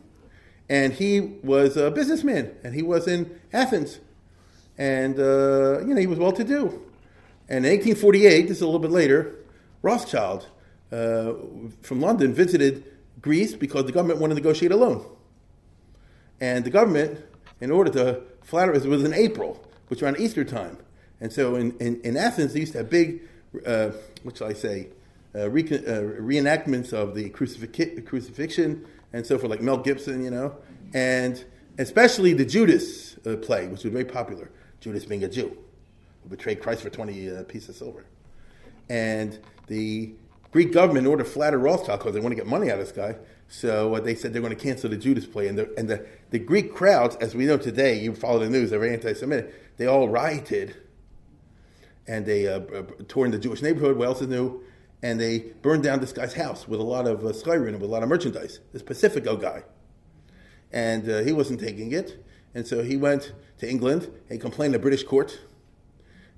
[0.68, 4.00] and he was a businessman, and he was in Athens,
[4.78, 6.82] and uh, you know he was well to do.
[7.48, 9.37] And in 1848, this is a little bit later,
[9.82, 10.46] Rothschild
[10.90, 11.34] uh,
[11.82, 12.84] from London visited
[13.20, 15.04] Greece because the government wanted to negotiate a loan,
[16.40, 17.20] and the government,
[17.60, 20.78] in order to flatter, it was in April, which around Easter time,
[21.20, 23.22] and so in, in, in Athens they used to have big,
[23.66, 23.90] uh,
[24.22, 24.88] what shall I say,
[25.34, 30.56] uh, uh, reenactments of the crucifixion and so forth, like Mel Gibson, you know,
[30.92, 31.42] and
[31.78, 34.50] especially the Judas uh, play, which was very popular.
[34.84, 35.56] Judas being a Jew
[36.22, 38.04] who betrayed Christ for 20 uh, pieces of silver.
[38.88, 40.14] And the
[40.52, 42.86] Greek government, in order to flatter Rothschild, because they want to get money out of
[42.86, 43.16] this guy,
[43.48, 45.48] so uh, they said they're going to cancel the Judas play.
[45.48, 48.70] And, the, and the, the Greek crowds, as we know today, you follow the news,
[48.70, 50.76] they're anti Semitic, they all rioted
[52.06, 52.60] and they uh,
[53.08, 54.62] tore in the Jewish neighborhood, Wales is new,
[55.02, 57.86] and they burned down this guy's house with a lot of uh, and with a
[57.86, 59.62] lot of merchandise, this Pacifico guy.
[60.72, 62.22] And uh, he wasn't taking it.
[62.54, 65.40] And so he went to England and complained to the British court.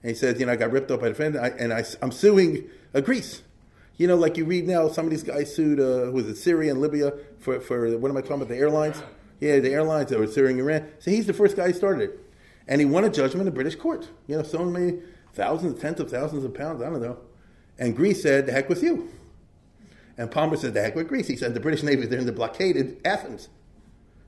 [0.03, 1.87] And he said, you know, I got ripped off by the friend, and, I, and
[2.03, 3.43] am suing uh, Greece.
[3.97, 6.71] You know, like you read now, some of these guys sued, uh, was it Syria
[6.71, 9.03] and Libya for, for, what am I talking about, the airlines?
[9.41, 10.89] Yeah, the airlines that were suing Iran.
[10.99, 12.21] So he's the first guy who started it.
[12.69, 14.09] And he won a judgment in British court.
[14.27, 15.01] You know, so many
[15.35, 17.19] thousands, tens of thousands of pounds, I don't know.
[17.79, 19.11] And Greece said, the heck with you.
[20.19, 21.29] And Palmer said, the heck with Greece.
[21.29, 23.49] He said, the British Navy, they're in the blockaded Athens.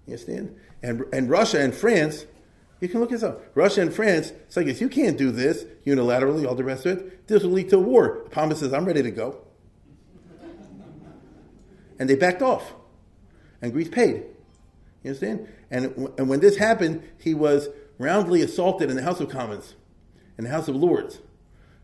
[0.09, 0.57] You understand?
[0.83, 2.25] And, and Russia and France,
[2.81, 3.43] you can look this up.
[3.55, 6.99] Russia and France, it's like this, you can't do this unilaterally, all the rest of
[6.99, 7.29] it.
[7.29, 8.27] This will lead to a war.
[8.31, 9.43] Palmer says, I'm ready to go.
[11.99, 12.73] and they backed off.
[13.61, 14.25] And Greece paid.
[15.03, 15.47] You understand?
[15.71, 17.69] And, and when this happened, he was
[17.99, 19.75] roundly assaulted in the House of Commons,
[20.39, 21.19] in the House of Lords.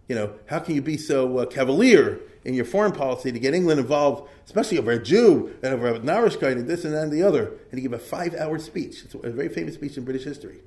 [0.08, 3.54] You know, how can you be so uh, cavalier in your foreign policy to get
[3.54, 7.12] England involved, especially over a Jew and over a Narishkeit and this and that and
[7.12, 7.52] the other?
[7.70, 9.02] And he gave a five hour speech.
[9.04, 10.60] It's a very famous speech in British history.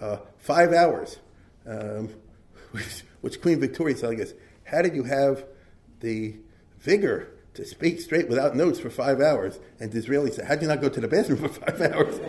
[0.00, 1.18] Uh, five hours,
[1.66, 2.10] um,
[2.72, 5.44] which, which, Queen Victoria said, I guess, how did you have
[6.00, 6.36] the
[6.80, 9.58] vigor to speak straight without notes for five hours?
[9.80, 12.20] And Disraeli said, how did you not go to the bathroom for five hours?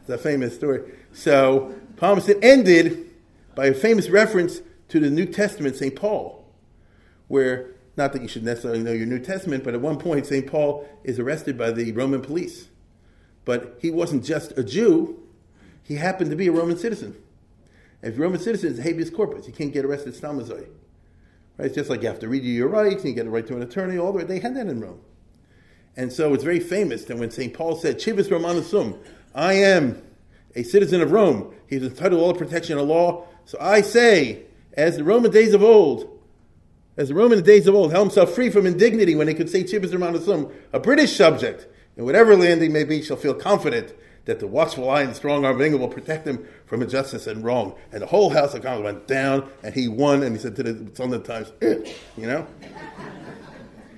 [0.00, 0.90] it's a famous story.
[1.12, 3.10] So Palmerston ended
[3.54, 5.94] by a famous reference to the New Testament, St.
[5.94, 6.43] Paul,
[7.28, 10.46] where, not that you should necessarily know your New Testament, but at one point, St.
[10.46, 12.68] Paul is arrested by the Roman police.
[13.44, 15.20] But he wasn't just a Jew,
[15.82, 17.14] he happened to be a Roman citizen.
[18.02, 19.46] If you're a Roman citizen, it's habeas corpus.
[19.46, 20.66] You can't get arrested stamazoi.
[21.56, 21.66] Right?
[21.66, 23.46] It's just like you have to read you your rights, and you get a right
[23.46, 24.24] to an attorney, all the way.
[24.24, 25.00] They had that in Rome.
[25.96, 27.54] And so it's very famous that when St.
[27.54, 28.98] Paul said, Civis Romanus sum,
[29.34, 30.02] I am
[30.56, 34.42] a citizen of Rome, he's entitled to all the protection of law, so I say,
[34.74, 36.13] as the Roman days of old,
[36.96, 39.34] as the Roman in the days of old held himself free from indignity when he
[39.34, 43.16] could say Civis Romanus sum, a British subject, in whatever land he may be, shall
[43.16, 46.82] feel confident that the watchful eye and strong arm of England will protect him from
[46.82, 47.74] injustice and wrong.
[47.92, 50.62] And the whole House of Commons went down, and he won, and he said to
[50.62, 51.84] the Sunday Times, eh,
[52.16, 52.46] you know?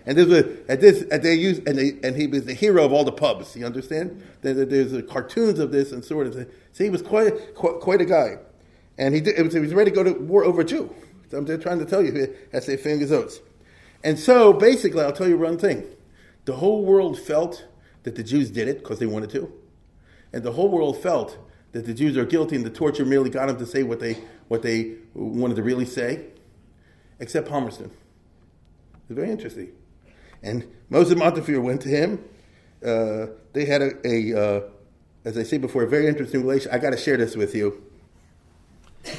[0.04, 2.84] And there's a, at this, at they use, and, they, and he was the hero
[2.84, 3.56] of all the pubs.
[3.56, 4.22] You understand?
[4.42, 6.34] there's cartoons of this and sort of.
[6.72, 8.38] So he was quite, quite, quite a guy.
[8.98, 10.94] And he, did, was, he was ready to go to war over a Jew.
[11.32, 13.40] I'm just trying to tell you, as they fingers oats.
[14.04, 15.84] And so basically, I'll tell you one thing.
[16.44, 17.66] The whole world felt
[18.04, 19.52] that the Jews did it because they wanted to.
[20.32, 21.38] And the whole world felt
[21.72, 24.14] that the Jews are guilty and the torture merely got them to say what they,
[24.48, 26.26] what they wanted to really say,
[27.18, 27.90] except Palmerston.
[29.08, 29.72] It's very interesting.
[30.42, 32.24] And Moses Montefiore went to him.
[32.84, 34.60] Uh, they had a, a uh,
[35.24, 36.70] as I say before, a very interesting relation.
[36.70, 37.82] I got to share this with you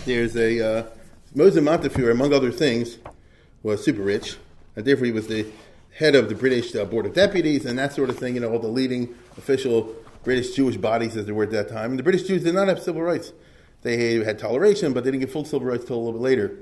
[0.06, 0.86] there's a uh,
[1.36, 2.98] Moses Montefiore, among other things,
[3.62, 4.38] was super rich,
[4.76, 5.46] and therefore he was the
[5.98, 8.36] head of the British uh, Board of Deputies and that sort of thing.
[8.36, 11.92] You know, all the leading official British Jewish bodies, as they were at that time.
[11.92, 13.34] And the British Jews did not have civil rights.
[13.82, 16.60] They had toleration, but they didn't get full civil rights until a little bit later.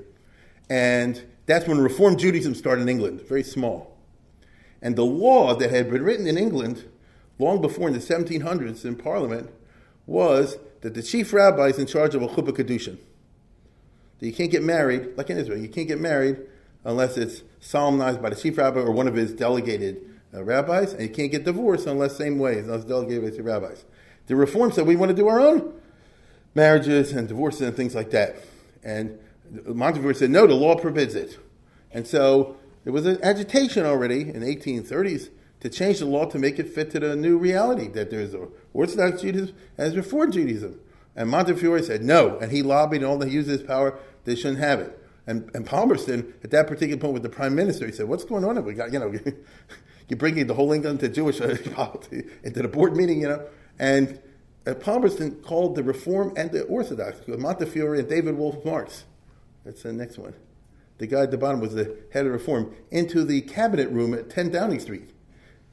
[0.68, 3.96] And that's when Reform Judaism started in England, very small.
[4.82, 6.84] And the law that had been written in England
[7.38, 9.50] long before in the 1700s in Parliament
[10.06, 12.98] was that the chief rabbi is in charge of a chuppah kiddushin
[14.18, 16.38] that you can't get married, like in Israel, you can't get married
[16.84, 20.00] unless it's solemnized by the chief rabbi or one of his delegated
[20.32, 23.84] uh, rabbis, and you can't get divorced unless same way, unless delegated by the rabbis.
[24.26, 25.72] The reform said we want to do our own
[26.54, 28.36] marriages and divorces and things like that.
[28.82, 29.18] And
[29.66, 31.38] Montefiore said, no, the law forbids it.
[31.92, 36.38] And so there was an agitation already in the 1830s to change the law to
[36.38, 40.80] make it fit to the new reality that there's a Orthodox Judaism as Reform Judaism.
[41.16, 44.36] And Montefiore said no, and he lobbied and all that he used his power, they
[44.36, 45.02] shouldn't have it.
[45.26, 48.44] And, and Palmerston, at that particular point with the prime minister, he said, "What's going
[48.44, 48.62] on?
[48.64, 49.12] We got you know,
[50.08, 51.40] you're bringing the whole England to Jewish
[51.72, 53.44] polity into the board meeting, you know."
[53.78, 54.20] And
[54.66, 59.04] uh, Palmerston called the Reform and the Orthodox, Montefiore and David Wolf Marx.
[59.64, 60.34] That's the next one.
[60.98, 64.30] The guy at the bottom was the head of Reform into the cabinet room at
[64.30, 65.10] 10 Downing Street.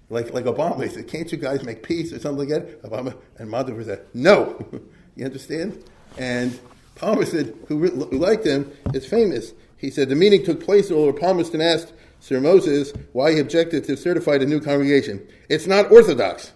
[0.10, 2.84] Like, like Obama, he said, Can't you guys make peace or something like that?
[2.84, 4.64] Obama and Montefiore said, No.
[5.16, 5.84] You understand?
[6.18, 6.60] And
[6.96, 9.54] Palmerston, who, who liked him, is famous.
[9.78, 13.98] He said the meeting took place where Palmerston asked Sir Moses why he objected to
[13.98, 15.28] certify a new congregation.
[15.50, 16.54] It's not orthodox,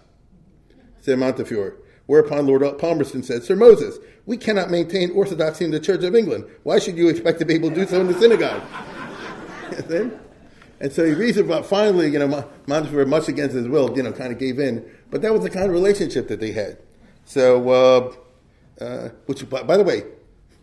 [1.00, 1.76] said Montefiore.
[2.06, 6.46] Whereupon Lord Palmerston said, Sir Moses, we cannot maintain orthodoxy in the Church of England.
[6.62, 8.62] Why should you expect to be able to do so in the synagogue?
[10.80, 14.12] and so he reasoned about finally, you know, Montefiore, much against his will, you know,
[14.12, 14.90] kind of gave in.
[15.10, 16.78] But that was the kind of relationship that they had.
[17.26, 18.12] So, uh,
[18.80, 20.04] uh, which, by, by, the way,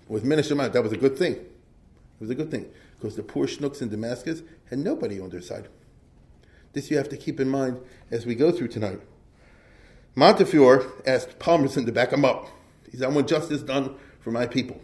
[0.08, 1.34] with Mount, that was a good thing.
[1.34, 5.42] It was a good thing because the poor schnooks in Damascus had nobody on their
[5.42, 5.68] side.
[6.74, 7.80] This you have to keep in mind
[8.12, 9.00] as we go through tonight.
[10.16, 12.48] Montefiore asked Palmerston to back him up.
[12.90, 14.80] He said, I want justice done for my people.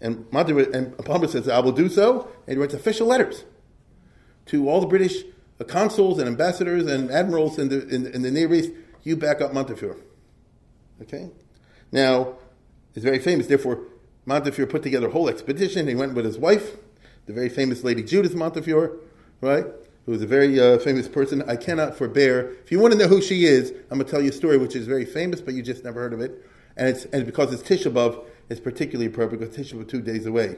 [0.00, 2.30] And, Montefiore, and Palmerston says, I will do so.
[2.46, 3.44] And he writes official letters
[4.46, 5.24] to all the British
[5.66, 8.70] consuls and ambassadors and admirals in the, in, in the Near East.
[9.02, 9.96] You back up Montefiore.
[11.02, 11.30] Okay?
[11.92, 12.34] Now,
[12.94, 13.46] it's very famous.
[13.46, 13.80] Therefore,
[14.26, 15.88] Montefiore put together a whole expedition.
[15.88, 16.76] He went with his wife,
[17.26, 18.96] the very famous Lady Judith Montefiore,
[19.40, 19.64] right?
[20.08, 21.42] who was a very uh, famous person.
[21.46, 22.52] I cannot forbear.
[22.64, 24.56] If you want to know who she is, I'm going to tell you a story
[24.56, 26.46] which is very famous, but you just never heard of it.
[26.78, 30.24] And it's and because it's Tisha B'av, it's particularly appropriate because Tisha B'av two days
[30.24, 30.56] away.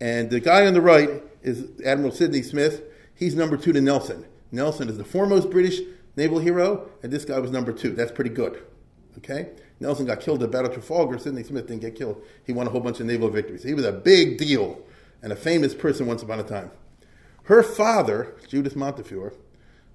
[0.00, 1.10] And the guy on the right
[1.42, 2.82] is Admiral Sidney Smith.
[3.14, 4.24] He's number two to Nelson.
[4.50, 5.80] Nelson is the foremost British
[6.16, 7.90] naval hero, and this guy was number two.
[7.90, 8.62] That's pretty good.
[9.18, 9.50] Okay?
[9.80, 11.18] Nelson got killed at Battle of Trafalgar.
[11.18, 12.22] Sidney Smith didn't get killed.
[12.44, 13.62] He won a whole bunch of naval victories.
[13.62, 14.78] He was a big deal
[15.22, 16.70] and a famous person once upon a time.
[17.44, 19.32] Her father, Judith Montefiore,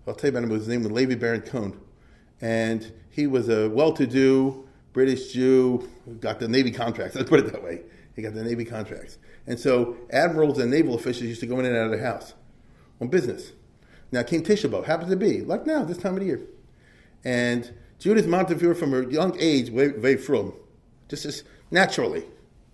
[0.08, 1.80] I'll tell you about him, his name was Levi Barent Cohen.
[2.42, 5.88] And he was a well to do British Jew,
[6.20, 7.16] got the Navy contracts.
[7.16, 7.82] Let's put it that way.
[8.16, 9.18] He got the Navy contracts.
[9.46, 12.34] And so admirals and naval officials used to go in and out of the house
[13.00, 13.52] on business.
[14.12, 16.42] Now, King Tisha happens to be, like now, this time of the year.
[17.24, 20.54] And Judith Montefiore, from her young age, way, very from,
[21.08, 22.26] just as naturally.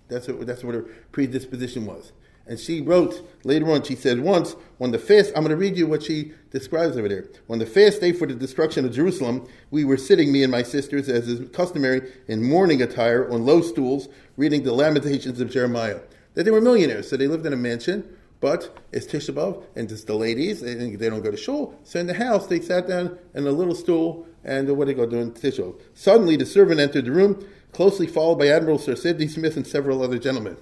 [0.07, 2.11] That's what, that's what her predisposition was.
[2.47, 5.77] And she wrote later on, she said, once, when the fast, I'm going to read
[5.77, 7.25] you what she describes over there.
[7.47, 10.63] When the fast day for the destruction of Jerusalem, we were sitting, me and my
[10.63, 15.99] sisters, as is customary, in mourning attire on low stools, reading the Lamentations of Jeremiah.
[16.33, 20.03] That they were millionaires, so they lived in a mansion, but it's Tisha and it's
[20.03, 21.79] the ladies, and they don't go to shul.
[21.83, 24.93] So in the house, they sat down in a little stool, and what are they
[24.93, 25.81] go doing Tisha B'Av.
[25.93, 30.01] Suddenly, the servant entered the room, closely followed by Admiral Sir Sidney Smith and several
[30.01, 30.57] other gentlemen.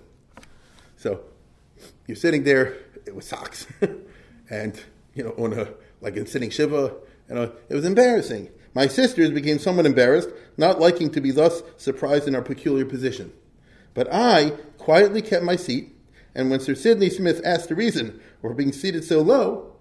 [0.97, 1.21] So
[2.07, 2.77] you're sitting there
[3.13, 3.67] with socks,
[4.49, 4.82] and
[5.13, 5.69] you know, on a
[6.01, 6.95] like in sitting shiva,
[7.27, 8.49] and uh, it was embarrassing.
[8.73, 13.32] My sisters became somewhat embarrassed, not liking to be thus surprised in our peculiar position.
[13.93, 15.95] But I quietly kept my seat,
[16.36, 19.75] and when Sir Sidney Smith asked the reason for being seated so low,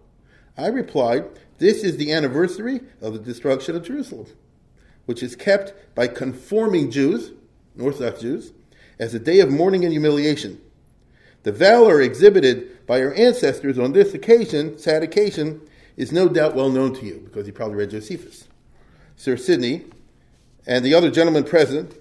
[0.56, 1.24] I replied,
[1.58, 4.26] This is the anniversary of the destruction of Jerusalem,
[5.06, 7.32] which is kept by conforming Jews,
[7.78, 8.52] Orthodox Jews,
[8.98, 10.60] as a day of mourning and humiliation.
[11.42, 15.60] The valor exhibited by our ancestors on this occasion, sad occasion,
[15.96, 18.46] is no doubt well known to you because you probably read Josephus.
[19.16, 19.84] Sir Sidney
[20.66, 21.94] and the other gentleman present,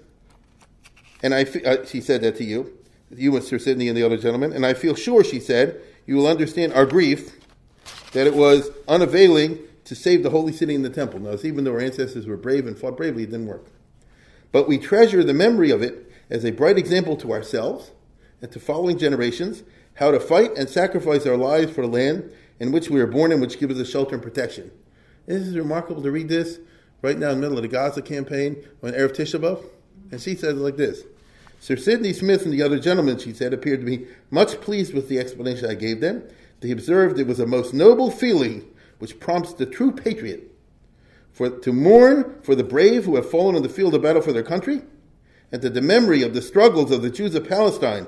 [1.22, 2.72] and I, uh, she said that to you,
[3.10, 6.16] you and Sir Sidney and the other gentleman, and I feel sure, she said, you
[6.16, 7.37] will understand our grief
[8.12, 11.20] that it was unavailing to save the holy city and the temple.
[11.20, 13.66] Now, even though our ancestors were brave and fought bravely, it didn't work.
[14.52, 17.90] But we treasure the memory of it as a bright example to ourselves
[18.40, 19.62] and to following generations
[19.94, 22.30] how to fight and sacrifice our lives for the land
[22.60, 24.70] in which we were born and which gives us shelter and protection.
[25.26, 26.58] This is remarkable to read this
[27.02, 29.64] right now in the middle of the Gaza campaign on Erev Tisha.
[30.10, 31.02] And she says it like this.
[31.60, 35.08] Sir Sidney Smith and the other gentlemen, she said, appeared to be much pleased with
[35.08, 36.22] the explanation I gave them.
[36.60, 40.50] They observed it was a most noble feeling which prompts the true patriot
[41.32, 44.32] for, to mourn for the brave who have fallen on the field of battle for
[44.32, 44.82] their country,
[45.52, 48.06] and to the memory of the struggles of the Jews of Palestine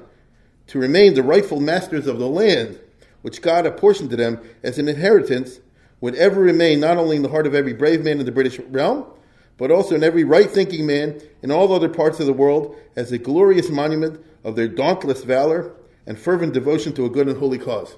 [0.67, 2.79] to remain the rightful masters of the land,
[3.23, 5.61] which God apportioned to them as an inheritance,
[6.01, 8.59] would ever remain not only in the heart of every brave man in the British
[8.59, 9.07] realm,
[9.59, 13.13] but also in every right thinking man in all other parts of the world as
[13.13, 15.73] a glorious monument of their dauntless valor
[16.07, 17.97] and fervent devotion to a good and holy cause.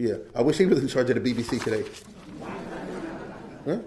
[0.00, 1.84] Yeah, I wish he was in charge of the BBC today.
[3.66, 3.80] Huh?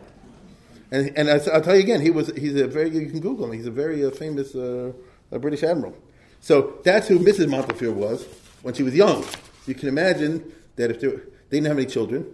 [0.92, 3.54] And, and I'll tell you again, he was, he's a very, you can Google him,
[3.54, 4.92] he's a very uh, famous uh,
[5.32, 5.98] British admiral.
[6.40, 7.50] So that's who Mrs.
[7.50, 8.28] Montefiore was
[8.62, 9.26] when she was young.
[9.66, 11.18] You can imagine that if they, they
[11.50, 12.28] didn't have any children,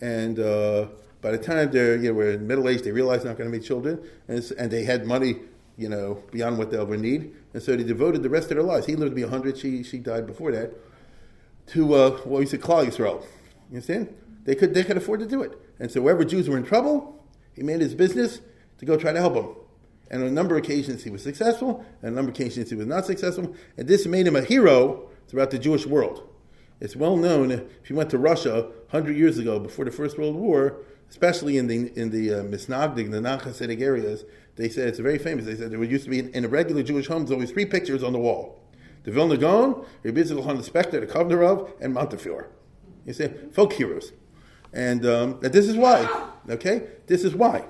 [0.00, 0.86] and uh,
[1.20, 3.50] by the time they're, you know, were in middle age, they realized they're not going
[3.50, 5.36] to make children, and, and they had money,
[5.76, 8.64] you know, beyond what they'll ever need, and so they devoted the rest of their
[8.64, 8.86] lives.
[8.86, 10.72] He lived to be 100, she, she died before that,
[11.68, 13.22] to uh, what we said, Klal Yisrael.
[13.70, 14.14] You understand?
[14.44, 15.58] They could, they could afford to do it.
[15.78, 18.40] And so wherever Jews were in trouble, he made his business
[18.78, 19.54] to go try to help them.
[20.10, 22.70] And on a number of occasions he was successful, and on a number of occasions
[22.70, 23.54] he was not successful.
[23.76, 26.28] And this made him a hero throughout the Jewish world.
[26.80, 30.34] It's well known if you went to Russia 100 years ago, before the First World
[30.34, 34.24] War, especially in the in the uh, Misnagdig, the non-Hasidic areas,
[34.56, 35.44] they said it's very famous.
[35.44, 38.02] They said there used to be in, in a regular Jewish homes always three pictures
[38.02, 38.61] on the wall:
[39.04, 42.48] the Vilna Gaon, Rabbi Yitzchak the Spektor, the Kovner of, and Montefiore.
[43.04, 44.12] You see, folk heroes,
[44.72, 46.30] and um, this is why.
[46.48, 47.64] Okay, this is why.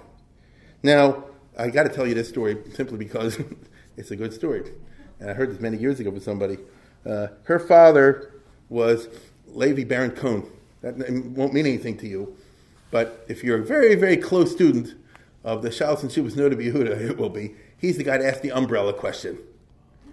[0.82, 1.24] Now,
[1.58, 3.38] I got to tell you this story simply because
[3.96, 4.72] it's a good story.
[5.20, 6.58] And I heard this many years ago with somebody.
[7.06, 8.34] Uh, her father
[8.68, 9.08] was
[9.46, 10.46] Levi Barent Cohen.
[10.80, 10.96] That
[11.36, 12.36] won't mean anything to you,
[12.90, 14.94] but if you're a very, very close student
[15.44, 17.54] of the Shalos and Shuvas Noda Yehuda, it will be.
[17.78, 19.38] He's the guy to ask the umbrella question.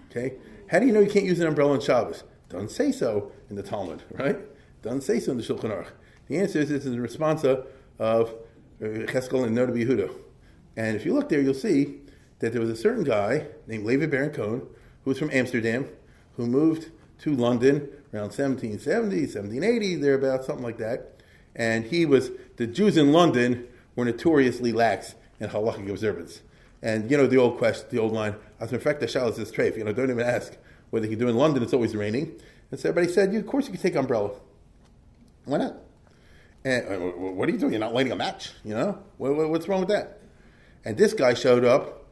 [0.10, 0.34] Okay?
[0.70, 2.24] How do you know you can't use an umbrella in Shabbos?
[2.48, 4.38] Doesn't say so in the Talmud, right?
[4.84, 5.88] Doesn't say so in the Shulchan Aruch.
[6.28, 7.66] The answer is it's in response of
[8.00, 8.26] uh,
[8.80, 10.14] Cheskel and Noda Yehuda.
[10.78, 12.02] And if you look there, you'll see
[12.38, 14.62] that there was a certain guy named Levi Barent Cohen
[15.04, 15.90] who was from Amsterdam
[16.38, 21.16] who moved to London around 1770, 1780, thereabouts, something like that.
[21.56, 26.44] And he was, the Jews in London were notoriously lax in halachic observance.
[26.82, 29.52] And you know the old question, the old line, as a fact, the shalas is
[29.52, 29.78] treif.
[29.78, 30.58] You know, don't even ask
[30.90, 31.64] whether you can do in London.
[31.64, 32.40] It's always raining.
[32.72, 34.32] And so everybody said, "Of course you can take umbrella.
[35.46, 35.76] Why not?"
[36.64, 37.74] And uh, what are you doing?
[37.74, 38.52] You're not lighting a match.
[38.64, 40.20] You know, what's wrong with that?
[40.86, 42.06] And this guy showed up,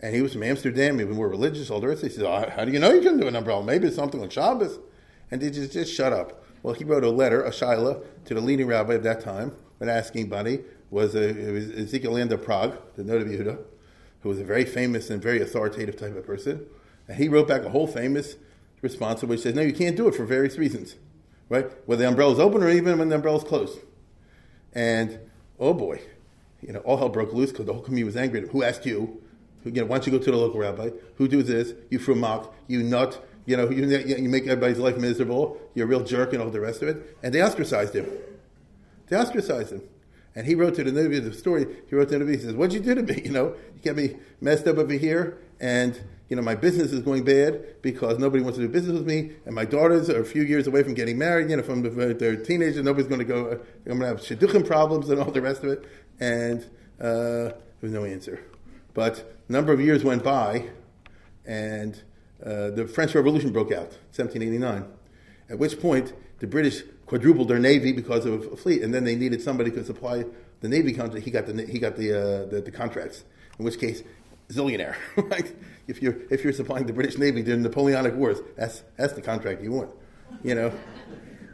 [0.00, 1.00] and he was from Amsterdam.
[1.00, 2.02] Even more religious, all the rest.
[2.02, 3.62] He said, oh, "How do you know you can do an umbrella?
[3.62, 4.78] Maybe it's something on Shabbos."
[5.30, 6.44] And they just just shut up.
[6.62, 9.88] Well, he wrote a letter, a shaila, to the leading rabbi of that time, but
[9.88, 13.58] asking Buddy was, a, it was Ezekiel Landau of Prague, the Noda B'Yehuda,
[14.22, 16.66] who was a very famous and very authoritative type of person.
[17.08, 18.36] And he wrote back a whole famous
[18.82, 20.96] response which says, no, you can't do it for various reasons,
[21.48, 21.66] right?
[21.86, 23.78] Whether the umbrella's open or even when the umbrella's closed.
[24.72, 25.18] And,
[25.58, 26.00] oh boy,
[26.62, 28.46] you know, all hell broke loose because the whole community was angry.
[28.48, 29.22] Who asked you?
[29.64, 30.90] You know, why don't you go to the local rabbi?
[31.16, 31.74] Who do this?
[31.90, 36.04] You frumak, you nut, you know, you, you make everybody's life miserable, you're a real
[36.04, 37.16] jerk and all the rest of it.
[37.22, 38.06] And they ostracized him.
[39.08, 39.82] They ostracized him.
[40.34, 41.66] And he wrote to the Navi the story.
[41.88, 42.34] He wrote to the Navi.
[42.34, 43.22] He says, "What'd you do to me?
[43.24, 47.00] You know, you got me messed up over here, and you know my business is
[47.00, 50.24] going bad because nobody wants to do business with me, and my daughters are a
[50.24, 51.50] few years away from getting married.
[51.50, 53.60] You know, from they're teenagers, nobody's going to go.
[53.86, 55.84] I'm going to have shidduchim problems and all the rest of it."
[56.20, 56.64] And
[57.00, 58.44] uh, there was no answer.
[58.94, 60.66] But a number of years went by,
[61.44, 62.00] and
[62.44, 64.84] uh, the French Revolution broke out, 1789.
[65.48, 69.16] At which point the British quadrupled their navy because of a fleet, and then they
[69.16, 70.24] needed somebody to supply
[70.60, 71.24] the navy contract.
[71.24, 73.24] He got the he got the, uh, the, the contracts.
[73.58, 74.04] In which case,
[74.48, 74.94] zillionaire.
[75.16, 75.52] right?
[75.88, 79.22] If you're if you're supplying the British navy during the Napoleonic Wars, that's that's the
[79.22, 79.90] contract you want.
[80.44, 80.72] You know.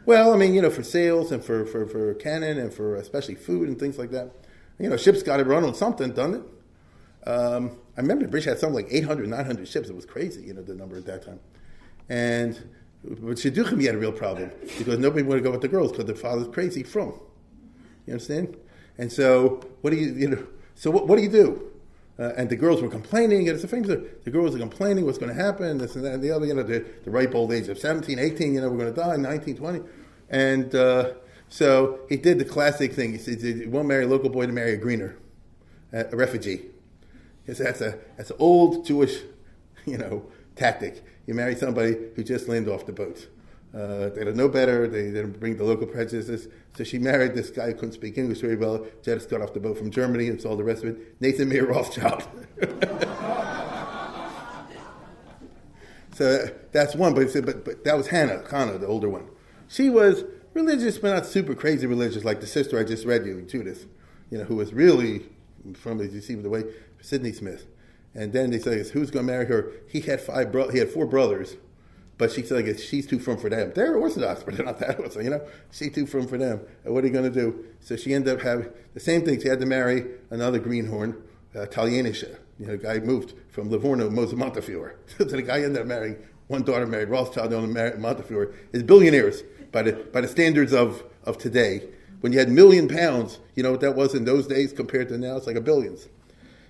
[0.05, 3.35] Well, I mean, you know, for sales and for, for, for cannon and for especially
[3.35, 4.31] food and things like that.
[4.79, 7.29] You know, ships got to run on something, doesn't it?
[7.29, 9.89] Um, I remember the British had something like 800, 900 ships.
[9.89, 11.41] It was crazy, you know, the number at that time.
[12.07, 12.57] And
[13.03, 15.91] with Shidduchim, you had a real problem because nobody wanted to go with the girls
[15.91, 17.13] because the father's crazy from.
[18.05, 18.57] You understand?
[18.97, 21.71] And so, what do you, you know, so what, what do you do?
[22.19, 25.05] Uh, and the girls were complaining, and it's the things that the girls are complaining
[25.05, 27.35] what's going to happen, this and that and the other, you know, the, the ripe
[27.35, 29.81] old age of 17, 18, you know, we're going to die, 19, 20.
[30.29, 31.11] And uh,
[31.47, 33.11] so he did the classic thing.
[33.11, 35.15] He said, he won't marry a local boy to marry a greener,
[35.93, 36.63] a refugee.
[37.45, 39.21] He said, that's, a, that's an old Jewish,
[39.85, 40.25] you know,
[40.55, 41.03] tactic.
[41.27, 43.27] You marry somebody who just landed off the boat.
[43.75, 44.87] Uh, they don't know better.
[44.87, 46.47] They didn't bring the local prejudices.
[46.75, 48.87] So she married this guy who couldn't speak English very well.
[49.03, 51.21] Just got off the boat from Germany and saw the rest of it.
[51.21, 52.23] Nathan Meir Rothschild.
[56.13, 57.13] so that's one.
[57.13, 59.27] But, but, but that was Hannah, Hannah, the older one.
[59.67, 60.23] She was
[60.53, 63.85] religious, but not super crazy religious like the sister I just read you, Judith,
[64.31, 65.25] you know, who was really,
[65.65, 66.63] you see the way,
[67.01, 67.67] Sidney Smith.
[68.17, 69.71] And then they say, who's going to marry her?
[69.87, 71.55] He had five bro- he had four brothers,
[72.17, 73.71] but she said, she's too firm for them.
[73.75, 75.47] They're Orthodox, but they're not that Orthodox, So you know?
[75.71, 76.61] She's too firm for them.
[76.83, 77.65] And what are you going to do?
[77.79, 79.39] So she ended up having the same thing.
[79.39, 81.21] She had to marry another greenhorn,
[81.55, 82.37] uh, Italienische.
[82.59, 84.95] You know, guy moved from Livorno, Montefiore.
[85.17, 88.51] so the guy ended up marrying one daughter married Rothschild, the married Montefiore.
[88.73, 91.87] Is billionaires by the by the standards of of today.
[92.21, 95.19] When you had million pounds, you know what that was in those days compared to
[95.19, 95.37] now?
[95.37, 96.07] It's like a billions.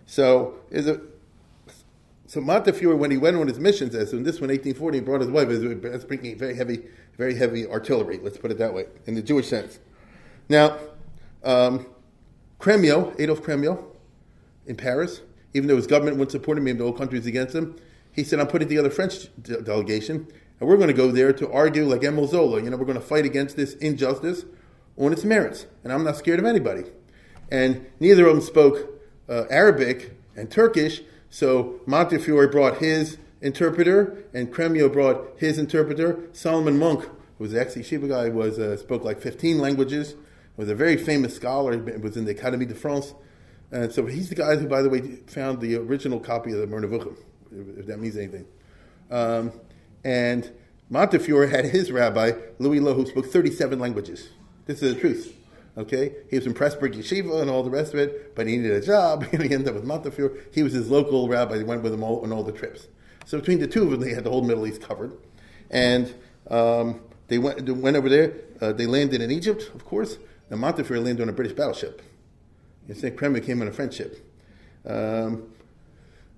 [0.05, 0.99] So is it
[2.27, 5.21] so Montefiore, when he went on his missions, as in this one, 1840, he brought
[5.21, 6.83] his wife, as bringing very heavy,
[7.17, 8.19] very heavy artillery.
[8.21, 9.79] Let's put it that way, in the Jewish sense.
[10.49, 10.77] Now,
[11.43, 11.87] um,
[12.59, 13.81] Crémieux, Adolf Crémieux,
[14.65, 15.21] in Paris,
[15.53, 17.77] even though his government wouldn't support him, the whole country against him,
[18.11, 20.27] he said, "I'm putting together a French de- delegation,
[20.59, 22.61] and we're going to go there to argue like Emile Zola.
[22.61, 24.43] You know, we're going to fight against this injustice
[24.97, 26.83] on its merits, and I'm not scared of anybody."
[27.49, 31.03] And neither of them spoke uh, Arabic and Turkish.
[31.37, 36.17] So Montefiore brought his interpreter, and Crémieux brought his interpreter.
[36.33, 40.15] Solomon Munk, who was an ex-yeshiva guy, was uh, spoke like 15 languages.
[40.55, 41.77] Was a very famous scholar.
[41.99, 43.13] Was in the Académie de France,
[43.71, 46.65] and so he's the guy who, by the way, found the original copy of the
[46.65, 47.15] Moreh Nevuchim,
[47.77, 48.47] if that means anything.
[49.11, 49.51] Um,
[50.03, 50.51] and
[50.89, 54.29] Montefiore had his rabbi Louis Loewe, who spoke 37 languages.
[54.65, 55.36] This is the truth.
[55.77, 58.71] Okay, he was in Pressburg Yeshiva and all the rest of it, but he needed
[58.71, 60.31] a job, and he ended up with Montefiore.
[60.51, 61.57] He was his local rabbi.
[61.57, 62.87] He went with him all, on all the trips.
[63.25, 65.15] So between the two of them, they had the whole Middle East covered,
[65.69, 66.13] and
[66.49, 68.33] um, they went they went over there.
[68.59, 70.17] Uh, they landed in Egypt, of course.
[70.49, 72.01] And Montefiore landed on a British battleship.
[72.87, 74.25] You see, Crémieux came on a French ship.
[74.85, 75.51] Um,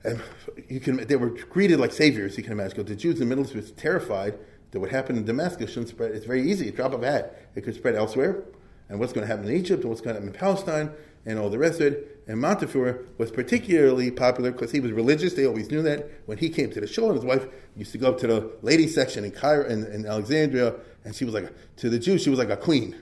[0.04, 0.20] and
[0.68, 2.84] you can, they were greeted like saviors, you can imagine.
[2.84, 4.40] The Jews in the Middle East were terrified
[4.72, 6.12] that what happened in Damascus shouldn't spread.
[6.12, 7.50] It's very easy, a drop of a hat.
[7.54, 8.44] It could spread elsewhere
[8.90, 10.92] and what's going to happen in Egypt, and what's going to happen in Palestine,
[11.26, 12.24] and all the rest of it.
[12.28, 15.34] And Montefiore was particularly popular because he was religious.
[15.34, 16.10] They always knew that.
[16.26, 18.52] When he came to the show, and his wife used to go up to the
[18.62, 20.76] ladies section in Cairo in, in Alexandria,
[21.06, 22.96] and she was like to the Jews, she was like a queen.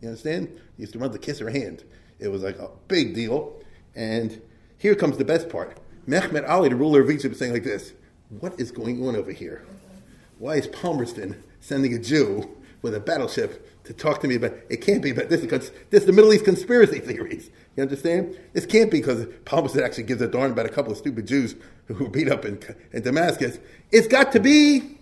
[0.00, 0.48] You understand?
[0.76, 1.84] He used to run to kiss her hand.
[2.18, 3.54] It was like a big deal.
[3.94, 4.40] And
[4.78, 5.78] here comes the best part.
[6.06, 7.92] Mehmet Ali, the ruler of Egypt, is saying like this
[8.28, 9.64] What is going on over here?
[10.38, 14.76] Why is Palmerston sending a Jew with a battleship to talk to me about it
[14.76, 17.50] can't be about this because this is the Middle East conspiracy theories.
[17.76, 18.38] You understand?
[18.52, 21.56] This can't be because Palmerston actually gives a darn about a couple of stupid Jews
[21.86, 22.60] who were beat up in,
[22.92, 23.58] in Damascus.
[23.90, 24.96] It's got to be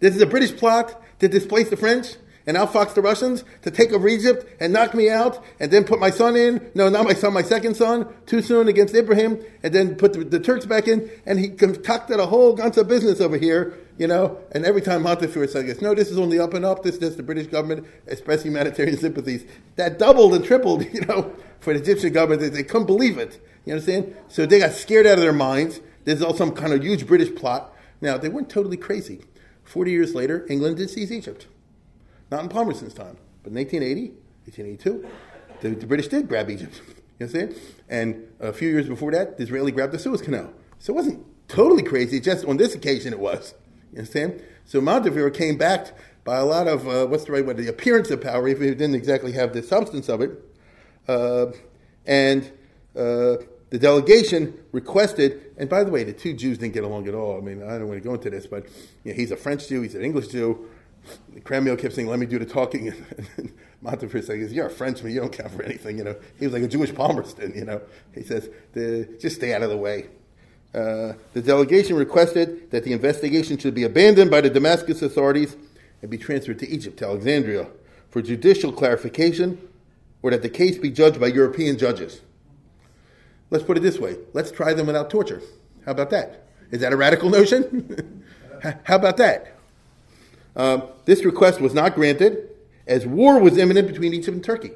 [0.00, 3.92] this is a British plot to displace the French and outfox the Russians to take
[3.92, 6.72] over Egypt and knock me out and then put my son in.
[6.74, 10.24] No, not my son, my second son, too soon against Ibrahim, and then put the,
[10.24, 11.08] the Turks back in.
[11.24, 14.38] And he concocted a whole bunch of business over here, you know.
[14.52, 16.82] And every time Montefiore says, no, this is only up and up.
[16.82, 19.44] This is the British government expressing humanitarian sympathies.
[19.76, 22.40] That doubled and tripled, you know, for the Egyptian government.
[22.40, 23.40] They, they couldn't believe it.
[23.64, 24.14] You understand?
[24.28, 25.80] So they got scared out of their minds.
[26.04, 27.72] There's all some kind of huge British plot.
[28.00, 29.22] Now, they weren't totally crazy.
[29.62, 31.46] 40 years later, England did seize Egypt.
[32.30, 34.10] Not in Palmerston's time, but in 1880,
[34.44, 35.08] 1882,
[35.60, 36.82] the, the British did grab Egypt.
[37.18, 37.54] You understand?
[37.88, 40.52] And a few years before that, Disraeli grabbed the Suez Canal.
[40.78, 43.54] So it wasn't totally crazy, just on this occasion it was.
[43.94, 44.42] You understand?
[44.64, 48.10] So Montefiore came back by a lot of, uh, what's the right word, the appearance
[48.10, 50.32] of power, even if he didn't exactly have the substance of it.
[51.06, 51.46] Uh,
[52.04, 52.50] and
[52.96, 53.36] uh,
[53.70, 57.38] the delegation requested, and by the way, the two Jews didn't get along at all.
[57.38, 58.66] I mean, I don't want to go into this, but
[59.04, 60.68] you know, he's a French Jew, he's an English Jew.
[61.40, 62.88] Crémieux kept saying, "Let me do the talking."
[63.36, 65.12] And Montefiore says, "You're a Frenchman.
[65.12, 67.52] You don't count for anything." You know, he was like a Jewish Palmerston.
[67.54, 67.82] You know,
[68.14, 68.48] he says,
[69.20, 70.06] "Just stay out of the way."
[70.74, 75.56] Uh, the delegation requested that the investigation should be abandoned by the Damascus authorities
[76.02, 77.68] and be transferred to Egypt, to Alexandria,
[78.10, 79.56] for judicial clarification,
[80.20, 82.22] or that the case be judged by European judges.
[83.50, 85.42] Let's put it this way: Let's try them without torture.
[85.84, 86.44] How about that?
[86.72, 88.24] Is that a radical notion?
[88.84, 89.54] How about that?
[90.56, 92.50] Um, this request was not granted
[92.86, 94.72] as war was imminent between Egypt and Turkey.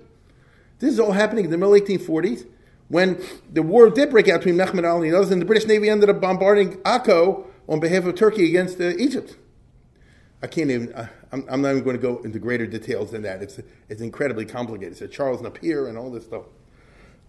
[0.78, 2.46] This is all happening in the middle 1840s
[2.88, 3.22] when
[3.52, 6.08] the war did break out between Mehmed Ali and others, and the British Navy ended
[6.08, 9.36] up bombarding Akko on behalf of Turkey against uh, Egypt.
[10.42, 13.22] I can't even, uh, I'm, I'm, not even going to go into greater details than
[13.22, 13.42] that.
[13.42, 14.92] It's, it's incredibly complicated.
[14.92, 16.44] It's a Charles Napier and all this stuff.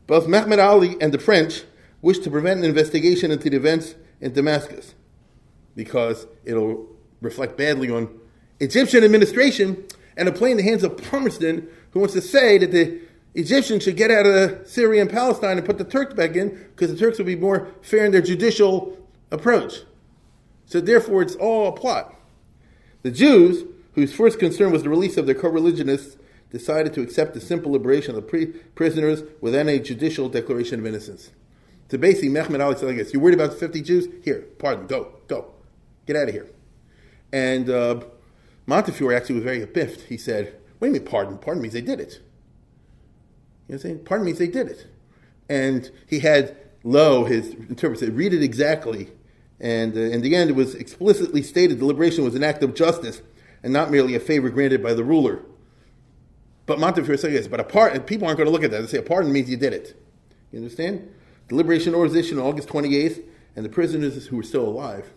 [0.08, 1.64] Both Mehmed Ali and the French
[2.02, 4.96] wished to prevent an investigation into the events in Damascus
[5.76, 6.88] because it'll
[7.22, 8.10] reflect badly on
[8.60, 9.86] Egyptian administration
[10.16, 13.00] and a play in the hands of Palmerston, who wants to say that the
[13.36, 16.92] Egyptians should get out of Syria and Palestine and put the Turks back in because
[16.92, 18.98] the Turks would be more fair in their judicial
[19.32, 19.82] approach.
[20.66, 22.16] So therefore, it's all a plot.
[23.04, 23.64] The Jews,
[23.94, 26.18] whose first concern was the release of their co-religionists,
[26.50, 30.86] decided to accept the simple liberation of the pre- prisoners without a judicial declaration of
[30.86, 31.32] innocence.
[31.90, 34.08] So basically, Mehmed Ali said like you're worried about the 50 Jews?
[34.24, 35.54] Here, pardon, go, go.
[36.06, 36.50] Get out of here.
[37.32, 38.02] And uh,
[38.66, 40.02] Montefiore actually was very biffed.
[40.08, 41.38] He said, Wait a minute, pardon.
[41.38, 42.22] Pardon means they did it.
[43.70, 44.00] You know saying?
[44.04, 44.88] Pardon means they did it.
[45.48, 49.12] And he had Loewe, his interpreter, said, read it exactly.
[49.60, 52.74] And uh, in the end, it was explicitly stated the liberation was an act of
[52.74, 53.22] justice
[53.62, 55.44] and not merely a favor granted by the ruler.
[56.66, 58.82] But Montefiore said yes, but a pardon, people aren't going to look at that.
[58.82, 60.02] They say a pardon means you did it.
[60.52, 61.14] You understand?
[61.48, 63.24] The liberation organization on August 28th,
[63.56, 65.14] and the prisoners who were still alive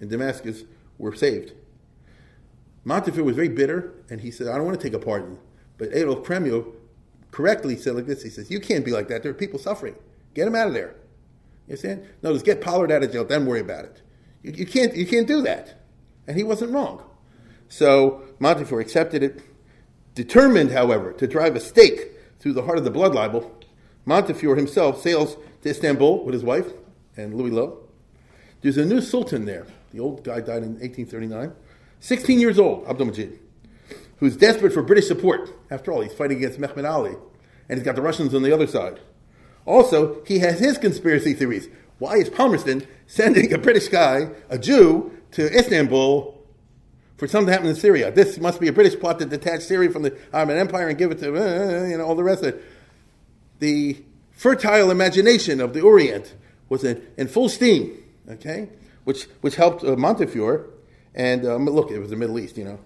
[0.00, 0.64] in Damascus
[0.98, 1.52] were saved.
[2.84, 5.38] Montefiore was very bitter, and he said, I don't want to take a pardon.
[5.76, 6.74] But Adolf Cremieux
[7.30, 9.22] correctly said like this, he says, you can't be like that.
[9.22, 9.94] There are people suffering.
[10.34, 10.94] Get them out of there.
[11.66, 12.06] You understand?
[12.22, 14.02] No, just get Pollard out of jail, then worry about it.
[14.42, 15.82] You, you, can't, you can't do that.
[16.26, 17.02] And he wasn't wrong.
[17.68, 19.42] So Montefiore accepted it.
[20.14, 23.58] Determined, however, to drive a stake through the heart of the blood libel,
[24.04, 26.66] Montefiore himself sails to Istanbul with his wife
[27.16, 27.78] and Louis Loewe.
[28.60, 29.66] There's a new sultan there.
[29.92, 31.52] The old guy died in 1839.
[32.00, 33.38] 16 years old, Abdul Majid,
[34.20, 35.50] who's desperate for British support.
[35.70, 37.16] After all, he's fighting against Mehmed Ali,
[37.68, 39.00] and he's got the Russians on the other side.
[39.66, 41.68] Also, he has his conspiracy theories.
[41.98, 46.38] Why is Palmerston sending a British guy, a Jew, to Istanbul
[47.16, 48.10] for something to happen in Syria?
[48.10, 51.10] This must be a British plot to detach Syria from the Ottoman Empire and give
[51.10, 52.64] it to, uh, you know, all the rest of it.
[53.58, 54.02] The
[54.32, 56.34] fertile imagination of the Orient
[56.70, 58.70] was in, in full steam, okay,
[59.04, 60.66] which, which helped uh, Montefiore
[61.14, 62.78] and um, look, it was the Middle East, you know.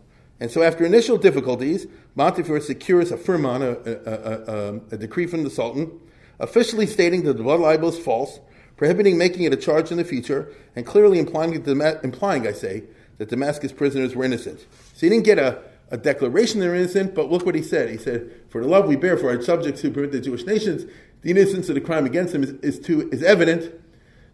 [0.44, 1.86] And so after initial difficulties,
[2.16, 5.98] Montefiore secures a firman, a, a, a, um, a, decree from the Sultan,
[6.38, 8.40] officially stating that the blood libel is false,
[8.76, 12.84] prohibiting making it a charge in the future, and clearly implying, implying I say,
[13.16, 14.60] that Damascus prisoners were innocent.
[14.92, 17.88] So he didn't get a, a declaration they're innocent, but look what he said.
[17.88, 20.84] He said, For the love we bear for our subjects who permit the Jewish nations,
[21.22, 23.72] the innocence of the crime against them is, is, to, is evident,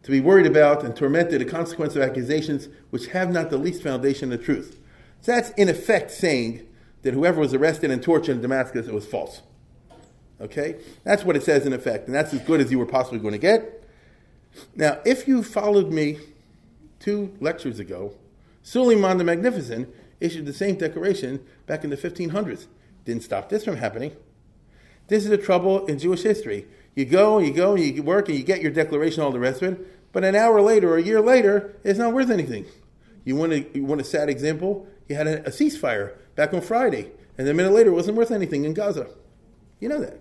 [0.02, 3.80] to be worried about and tormented, a consequence of accusations which have not the least
[3.80, 4.79] foundation of truth.
[5.20, 6.66] So that's in effect saying
[7.02, 9.42] that whoever was arrested and tortured in Damascus, it was false.
[10.40, 10.76] Okay?
[11.04, 13.32] That's what it says in effect, and that's as good as you were possibly going
[13.32, 13.84] to get.
[14.74, 16.18] Now, if you followed me
[16.98, 18.14] two lectures ago,
[18.62, 19.88] Suleiman the Magnificent
[20.20, 22.66] issued the same declaration back in the 1500s.
[23.04, 24.12] Didn't stop this from happening.
[25.08, 26.66] This is the trouble in Jewish history.
[26.94, 29.72] You go you go you work and you get your declaration, all the rest of
[29.72, 32.66] it, but an hour later or a year later, it's not worth anything.
[33.24, 34.88] You want, a, you want a sad example?
[35.10, 38.30] You had a, a ceasefire back on Friday, and a minute later it wasn't worth
[38.30, 39.08] anything in Gaza.
[39.80, 40.20] You know that.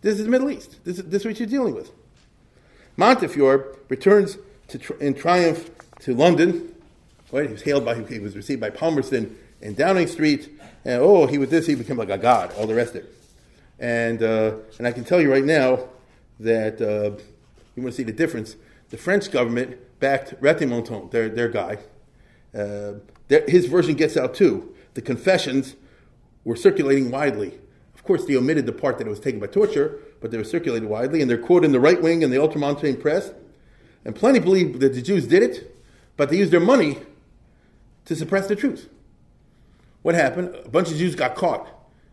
[0.00, 0.82] This is the Middle East.
[0.82, 1.92] This is, this is what you're dealing with.
[2.96, 4.38] Montefiore returns
[4.68, 5.70] to, in triumph
[6.00, 6.74] to London.
[7.30, 7.48] Right?
[7.48, 10.58] He was hailed by, he was received by Palmerston in Downing Street.
[10.86, 13.14] And oh, he was this, he became like a god, all the rest of it.
[13.78, 15.80] And, uh, and I can tell you right now
[16.40, 17.20] that uh,
[17.76, 18.56] you want to see the difference.
[18.88, 21.76] The French government backed Ratti-Menton, their, their guy.
[22.54, 22.94] Uh,
[23.30, 24.74] his version gets out too.
[24.94, 25.76] The confessions
[26.44, 27.58] were circulating widely.
[27.94, 30.44] Of course, they omitted the part that it was taken by torture, but they were
[30.44, 33.32] circulated widely, and they're quoted in the right wing and the ultramontane press.
[34.04, 35.76] And plenty believe that the Jews did it,
[36.16, 36.98] but they used their money
[38.06, 38.88] to suppress the truth.
[40.02, 40.54] What happened?
[40.64, 41.68] A bunch of Jews got caught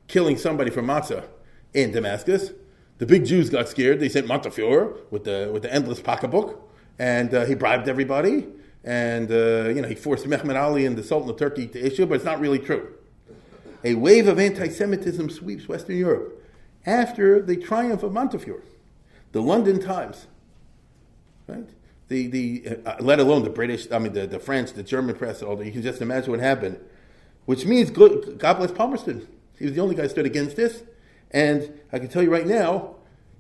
[0.08, 1.26] killing somebody from Matzah
[1.74, 2.52] in Damascus.
[2.98, 4.00] The big Jews got scared.
[4.00, 8.48] They sent Montefiore with the, with the endless pocketbook, and uh, he bribed everybody.
[8.84, 12.06] And uh, you know he forced Mehmed Ali and the Sultan of Turkey to issue,
[12.06, 12.98] but it's not really true
[13.84, 16.44] a wave of anti Semitism sweeps Western Europe
[16.86, 18.64] after the triumph of Montefiore.
[19.32, 20.28] The London Times,
[21.48, 21.70] right?
[22.08, 25.42] The, the, uh, let alone the British, I mean, the, the French, the German press,
[25.42, 25.66] all that.
[25.66, 26.80] You can just imagine what happened.
[27.46, 29.28] Which means, God bless Palmerston.
[29.58, 30.84] He was the only guy who stood against this.
[31.32, 32.96] And I can tell you right now,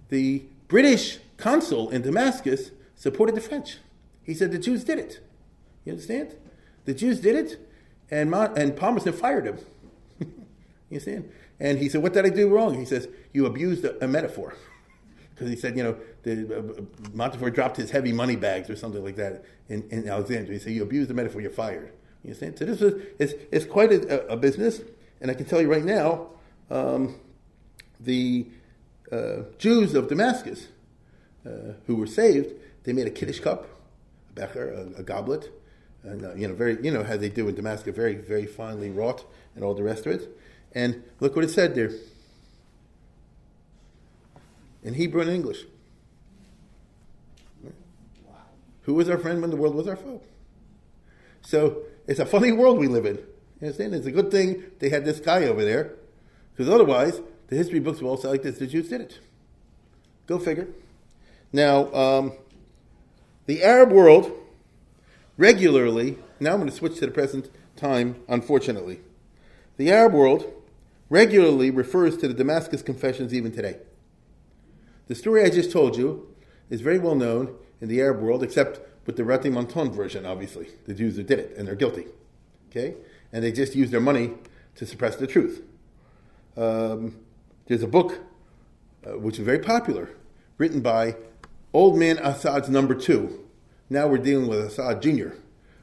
[0.09, 3.77] the British consul in Damascus supported the French.
[4.23, 5.25] He said the Jews did it.
[5.87, 6.35] You understand?
[6.83, 7.65] The Jews did it,
[8.11, 9.57] and, and Palmerston fired him.
[10.89, 11.19] You see?
[11.59, 12.77] And he said, What did I do wrong?
[12.77, 14.53] He says, You abused a, a metaphor.
[15.33, 16.81] Because he said, you know, the, uh,
[17.13, 20.57] Montefiore dropped his heavy money bags or something like that in, in Alexandria.
[20.57, 21.91] He said, You abused the metaphor, you're fired.
[22.23, 22.51] You see?
[22.55, 24.81] So this is it's, it's quite a, a, business.
[25.21, 26.29] And I can tell you right now,
[26.71, 27.15] um,
[27.99, 28.47] the
[29.11, 30.69] uh, Jews of Damascus
[31.45, 33.67] uh, who were saved, they made a Kiddush cup,
[34.31, 35.51] a becher, a, a goblet,
[36.03, 38.89] and, uh, you know, very, you know, how they do in Damascus, very, very finely
[38.89, 39.25] wrought
[39.55, 40.37] and all the rest of it.
[40.73, 41.91] And look what it said there
[44.83, 45.65] in Hebrew and English.
[48.83, 50.21] Who was our friend when the world was our foe?
[51.41, 53.15] So it's a funny world we live in.
[53.15, 53.95] You understand?
[53.95, 55.95] It's a good thing they had this guy over there,
[56.55, 59.19] because otherwise the history books will all say like this: the Jews did it.
[60.25, 60.67] Go figure.
[61.51, 62.33] Now, um,
[63.45, 64.31] the Arab world
[65.37, 66.17] regularly.
[66.39, 68.21] Now I'm going to switch to the present time.
[68.27, 69.01] Unfortunately,
[69.77, 70.51] the Arab world
[71.09, 73.77] regularly refers to the Damascus Confessions even today.
[75.07, 76.27] The story I just told you
[76.69, 80.67] is very well known in the Arab world, except with the Ratti-Menton version, obviously.
[80.85, 82.07] The Jews who did it, and they're guilty.
[82.69, 82.95] Okay?
[83.31, 84.33] And they just use their money
[84.75, 85.63] to suppress the truth.
[86.57, 87.15] Um,
[87.67, 88.19] there's a book
[89.05, 90.09] uh, which is very popular,
[90.57, 91.15] written by
[91.73, 93.46] old man Assad's number two.
[93.89, 95.29] Now we're dealing with Assad Jr.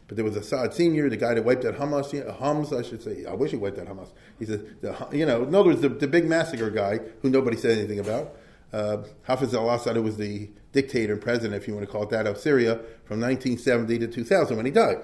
[0.07, 3.25] But there was Assad Senior, the guy that wiped out Hamas, Hums, I should say.
[3.25, 4.09] I wish he wiped out Hamas.
[4.39, 7.57] He said, the, you know, in other words, the, the big massacre guy who nobody
[7.57, 8.37] said anything about.
[8.73, 12.11] Uh, Hafiz al-Assad who was the dictator and president, if you want to call it
[12.11, 14.99] that, of Syria from 1970 to 2000 when he died.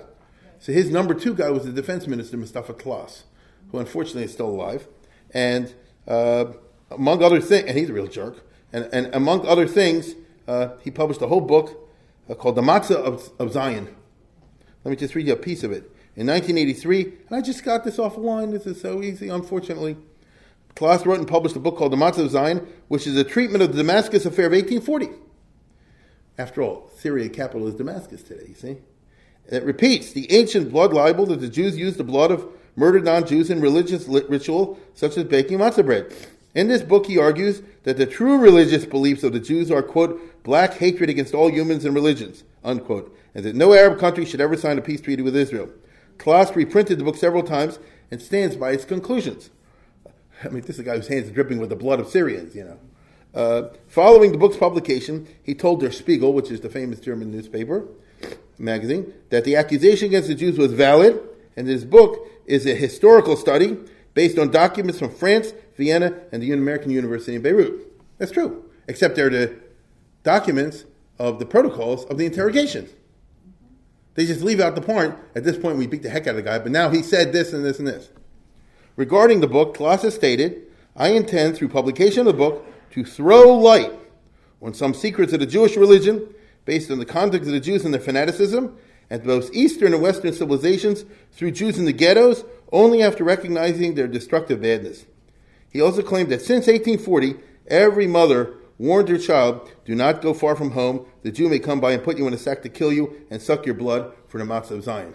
[0.59, 3.23] So his number two guy was the defense minister, Mustafa Tlass,
[3.71, 4.87] who unfortunately is still alive.
[5.31, 5.73] And
[6.07, 6.47] uh,
[6.91, 10.15] among other things, and he's a real jerk, and, and among other things,
[10.47, 11.90] uh, he published a whole book
[12.31, 13.97] Uh, called The Matzah of, of Zion
[14.85, 15.91] let me just read you a piece of it.
[16.17, 19.97] In 1983, and I just got this off the line, this is so easy, unfortunately.
[20.75, 23.63] Tlass wrote and published a book called The Matzah of Zion, which is a treatment
[23.63, 25.11] of the Damascus affair of 1840.
[26.39, 28.77] After all, Syria capital is Damascus today, you see?
[29.47, 33.05] And It repeats the ancient blood libel that the Jews used the blood of murdered
[33.05, 36.15] non Jews in religious ritual, such as baking matzah bread.
[36.55, 40.43] In this book, he argues that the true religious beliefs of the Jews are, quote,
[40.43, 44.57] black hatred against all humans and religions, unquote, and that no Arab country should ever
[44.57, 45.69] sign a peace treaty with Israel.
[46.19, 47.79] Tlass reprinted the book several times
[48.11, 49.51] and stands by its conclusions.
[50.45, 52.55] I mean, this is a guy whose hands are dripping with the blood of Syrians,
[52.55, 52.79] you know.
[53.33, 57.87] Uh, following the book's publication, he told Der Spiegel, which is the famous German newspaper,
[58.59, 61.21] magazine, that the accusation against the Jews was valid,
[61.57, 63.79] and his book is a historical study
[64.15, 67.73] based on documents from France, Vienna, and the American University in Beirut.
[68.19, 69.57] That's true, except they're the
[70.23, 70.85] documents
[71.19, 72.91] of the protocols of the interrogations.
[74.15, 75.15] They just leave out the point.
[75.35, 77.33] At this point, we beat the heck out of the guy, but now he said
[77.33, 78.11] this and this and this.
[78.97, 80.63] Regarding the book, Colossus stated,
[80.95, 83.93] I intend through publication of the book to throw light
[84.61, 86.35] on some secrets of the Jewish religion
[86.67, 88.77] based on the conduct of the Jews and their fanaticism,
[89.09, 94.07] and both Eastern and Western civilizations through Jews in the ghettos only after recognizing their
[94.07, 95.07] destructive badness.
[95.71, 97.37] He also claimed that since 1840,
[97.69, 101.07] every mother warned her child, Do not go far from home.
[101.23, 103.41] The Jew may come by and put you in a sack to kill you and
[103.41, 105.15] suck your blood for the matzah of Zion.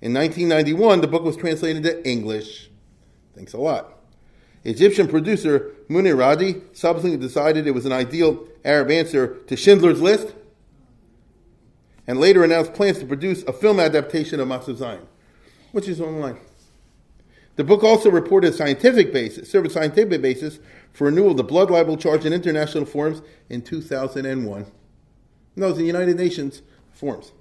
[0.00, 2.70] In 1991, the book was translated into English.
[3.34, 3.98] Thanks a lot.
[4.64, 10.34] Egyptian producer Munir Radi subsequently decided it was an ideal Arab answer to Schindler's List,
[12.06, 15.06] and later announced plans to produce a film adaptation of Matzah Zion,
[15.72, 16.38] which is online.
[17.56, 20.58] The book also reported a scientific basis, served a scientific basis
[20.92, 24.66] for renewal of the blood libel charge in international forums in 2001.
[25.56, 27.32] No, it's the United Nations forums.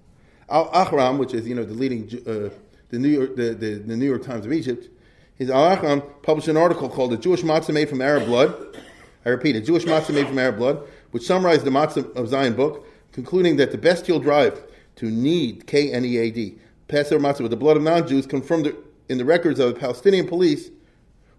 [0.49, 2.49] Al Ahram, which is you know the leading uh,
[2.89, 4.89] the New York the, the, the New York Times of Egypt,
[5.35, 8.77] his Al Ahram published an article called "The Jewish Matzah Made from Arab Blood."
[9.25, 10.81] I repeat, a Jewish matzah made from Arab blood,
[11.11, 14.63] which summarized the Matzah of Zion book, concluding that the bestial drive
[14.95, 16.57] to knead, K N E A D,
[16.87, 18.73] Passover matzah with the blood of non Jews confirmed
[19.09, 20.69] in the records of the Palestinian police,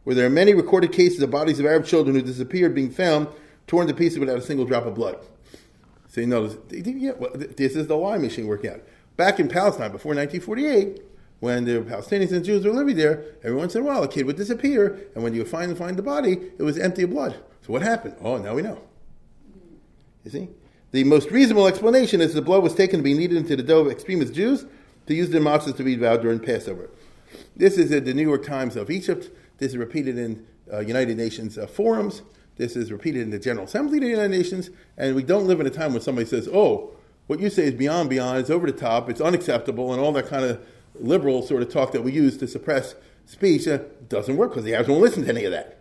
[0.05, 3.29] where there are many recorded cases of bodies of Arab children who disappeared being found
[3.67, 5.17] torn to pieces without a single drop of blood.
[6.09, 8.81] So you notice, yeah, well, this is the lie machine working out.
[9.17, 11.03] Back in Palestine before 1948,
[11.39, 14.99] when the Palestinians and Jews were living there, every once in a kid would disappear,
[15.15, 17.37] and when you finally find the body, it was empty of blood.
[17.63, 18.17] So what happened?
[18.21, 18.83] Oh, now we know.
[20.25, 20.49] You see?
[20.91, 23.81] The most reasonable explanation is the blood was taken to be kneaded into the dough
[23.81, 24.67] of extremist Jews
[25.07, 26.91] to use their matzahs to be devoured during Passover.
[27.57, 29.31] This is at the New York Times of Egypt.
[29.59, 32.23] This is repeated in uh, United Nations uh, forums.
[32.57, 34.71] This is repeated in the General Assembly of the United Nations.
[34.97, 36.91] And we don't live in a time when somebody says, oh,
[37.27, 40.27] what you say is beyond beyond, it's over the top, it's unacceptable, and all that
[40.27, 40.61] kind of
[40.99, 43.79] liberal sort of talk that we use to suppress speech uh,
[44.09, 45.79] doesn't work because the Arabs won't listen to any of that.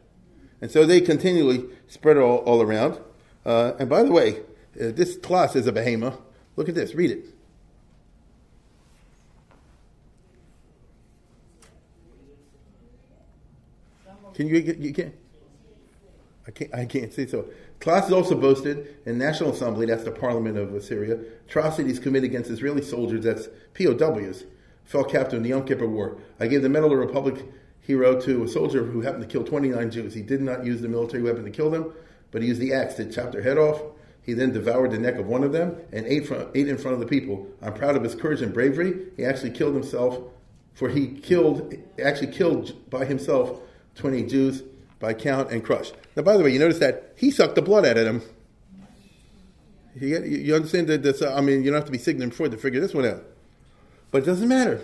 [0.61, 2.99] And so they continually spread it all, all around.
[3.45, 4.41] Uh, and by the way,
[4.79, 6.19] uh, this class is a behemoth.
[6.55, 7.25] Look at this, read it.
[14.39, 15.13] Can you, you can't,
[16.47, 17.49] I can't, I can't say so.
[17.81, 22.49] Tlass is also boasted in National Assembly, that's the parliament of Assyria, atrocities committed against
[22.49, 24.45] Israeli soldiers, that's POWs,
[24.85, 26.19] fell captive in the Yom Kippur War.
[26.39, 27.43] I gave the Medal of Republic
[27.81, 30.13] hero to a soldier who happened to kill 29 Jews.
[30.13, 31.91] He did not use the military weapon to kill them,
[32.31, 33.81] but he used the axe to chop their head off.
[34.21, 36.93] He then devoured the neck of one of them and ate, from, ate in front
[36.93, 37.45] of the people.
[37.61, 39.07] I'm proud of his courage and bravery.
[39.17, 40.17] He actually killed himself,
[40.75, 43.63] for he killed, actually killed by himself
[43.99, 44.63] 20 Jews
[44.99, 45.91] by count and crush.
[46.15, 48.21] Now, by the way, you notice that he sucked the blood out of them.
[49.95, 52.57] You, you understand that this, I mean, you don't have to be Sigmund Freud to
[52.57, 53.23] figure this one out.
[54.11, 54.81] But it doesn't matter.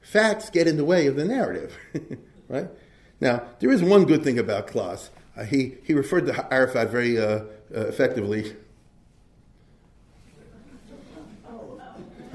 [0.00, 1.76] Facts get in the way of the narrative.
[2.48, 2.68] right?
[3.20, 5.10] Now, there is one good thing about Tlass.
[5.36, 8.54] Uh, he, he referred to Arafat very uh, uh, effectively.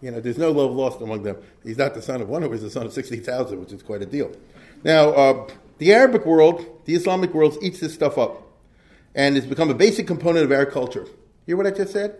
[0.00, 1.36] you know, there's no love lost among them.
[1.62, 4.06] He's not the son of one, he's the son of 60,000, which is quite a
[4.06, 4.32] deal.
[4.82, 8.46] Now, uh, the Arabic world, the Islamic world, eats this stuff up.
[9.14, 11.06] And it's become a basic component of Arab culture.
[11.46, 12.16] Hear what I just said?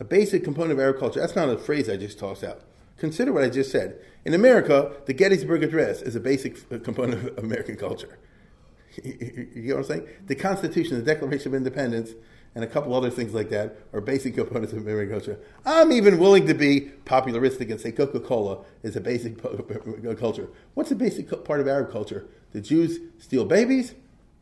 [0.00, 1.20] A basic component of Arab culture.
[1.20, 2.62] That's not a phrase I just tossed out.
[2.98, 3.98] Consider what I just said.
[4.24, 8.18] In America, the Gettysburg Address is a basic component of American culture.
[9.04, 10.08] you know what I'm saying?
[10.26, 12.10] The Constitution, the Declaration of Independence,
[12.58, 15.38] and a couple other things like that are basic components of American culture.
[15.64, 19.40] I'm even willing to be popularistic and say Coca Cola is a basic
[20.18, 20.48] culture.
[20.74, 22.26] What's a basic part of Arab culture?
[22.50, 23.94] The Jews steal babies,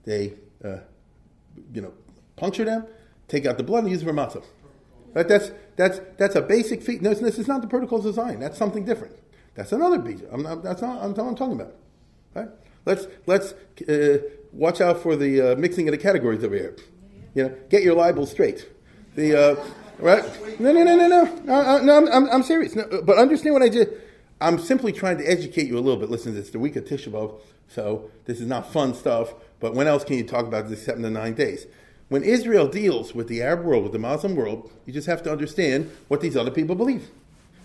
[0.04, 0.32] they,
[0.64, 0.78] uh,
[1.74, 1.92] you know,
[2.36, 2.86] puncture them,
[3.28, 4.42] take out the blood, and use it for matzah.
[5.12, 5.28] Right?
[5.28, 7.02] That's, that's, that's a basic feat.
[7.02, 8.40] No, this is not the protocols design.
[8.40, 9.14] That's something different.
[9.56, 10.22] That's another beat.
[10.32, 11.74] I'm not, that's not I'm, I'm talking about.
[12.34, 12.48] Right?
[12.86, 13.52] Let's, let's
[13.86, 14.20] uh,
[14.52, 16.76] watch out for the uh, mixing of the categories over here.
[17.36, 18.66] You know, get your libel straight.
[19.14, 19.64] The, uh,
[19.98, 20.24] right?
[20.58, 21.24] No, no, no, no, no.
[21.44, 22.74] no, no I'm, I'm, I'm serious.
[22.74, 23.90] No, uh, but understand what I did.
[24.40, 26.08] I'm simply trying to educate you a little bit.
[26.08, 29.34] Listen, it's the week of Tisha B'Av, so this is not fun stuff.
[29.60, 31.66] But when else can you talk about this except in the nine days?
[32.08, 35.30] When Israel deals with the Arab world, with the Muslim world, you just have to
[35.30, 37.10] understand what these other people believe.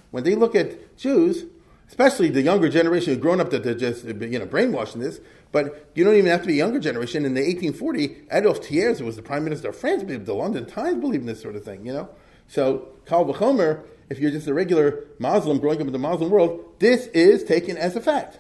[0.10, 1.46] When they look at Jews,
[1.88, 5.22] especially the younger generation who've grown up that they're just you know brainwashed in this,
[5.52, 7.26] but you don't even have to be a younger generation.
[7.26, 10.04] In the 1840, Adolf Thiers was the prime minister of France.
[10.06, 12.10] The London Times believed in this sort of thing, you know.
[12.47, 16.64] So Kal V'chomer, if you're just a regular Muslim growing up in the Muslim world,
[16.80, 18.39] this is taken as a fact.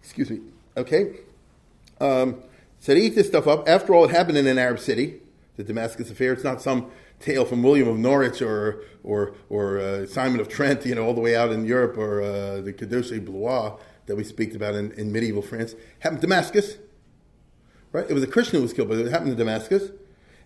[0.00, 0.40] Excuse me.
[0.76, 1.16] Okay.
[2.00, 2.42] Um,
[2.80, 3.68] so they eat this stuff up.
[3.68, 5.20] After all, it happened in an Arab city,
[5.56, 6.32] the Damascus affair.
[6.32, 6.90] It's not some
[7.20, 11.14] tale from William of Norwich or or or uh, Simon of Trent, you know, all
[11.14, 13.78] the way out in Europe, or uh, the Kadosh Blois.
[14.06, 16.76] That we speak about in, in medieval France happened in Damascus.
[17.92, 18.06] Right?
[18.08, 19.90] It was a Christian who was killed, but it happened in Damascus.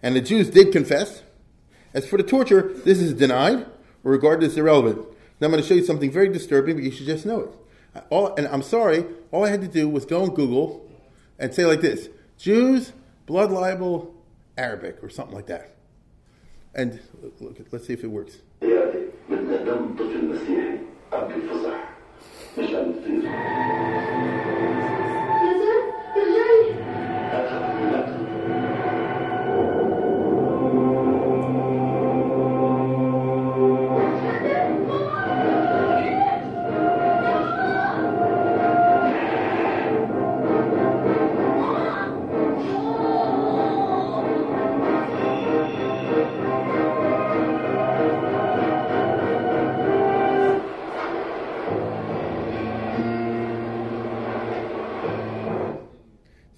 [0.02, 1.22] And the Jews did confess.
[1.94, 3.66] As for the torture, this is denied
[4.04, 4.98] or regarded as irrelevant.
[5.40, 8.04] Now I'm going to show you something very disturbing, but you should just know it.
[8.10, 10.86] All, and I'm sorry, all I had to do was go on Google
[11.38, 12.92] and say like this Jews,
[13.26, 14.14] blood libel,
[14.56, 15.74] Arabic, or something like that.
[16.74, 17.00] And
[17.40, 18.38] look, let's see if it works.
[22.66, 24.57] 神。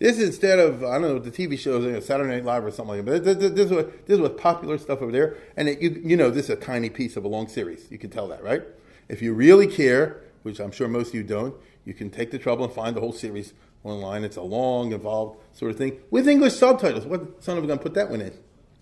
[0.00, 2.64] This is instead of I don't know the TV shows, you know, Saturday Night Live
[2.64, 3.24] or something like that.
[3.24, 6.30] But this, this, was this was popular stuff over there, and it, you you know
[6.30, 7.86] this is a tiny piece of a long series.
[7.90, 8.62] You can tell that, right?
[9.10, 12.38] If you really care, which I'm sure most of you don't, you can take the
[12.38, 13.52] trouble and find the whole series
[13.84, 14.24] online.
[14.24, 17.04] It's a long, involved sort of thing with English subtitles.
[17.04, 18.32] What son of a gun put that one in?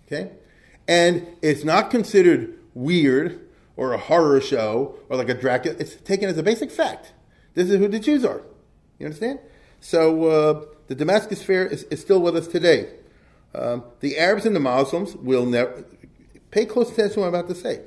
[0.07, 0.31] Okay,
[0.87, 3.45] and it's not considered weird
[3.75, 5.75] or a horror show or like a Dracula.
[5.79, 7.11] It's taken as a basic fact.
[7.55, 8.41] This is who the Jews are.
[8.99, 9.39] You understand?
[9.81, 10.23] So.
[10.23, 12.89] Uh, the Damascus Affair is, is still with us today.
[13.53, 15.85] Um, the Arabs and the Muslims will never
[16.49, 17.81] pay close attention to what I'm about to say.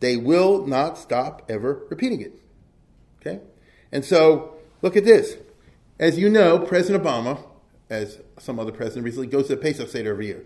[0.00, 2.38] They will not stop ever repeating it.
[3.20, 3.40] Okay?
[3.90, 5.38] And so, look at this.
[5.98, 7.42] As you know, President Obama,
[7.88, 10.44] as some other president recently, goes to the Pesach Seder every year.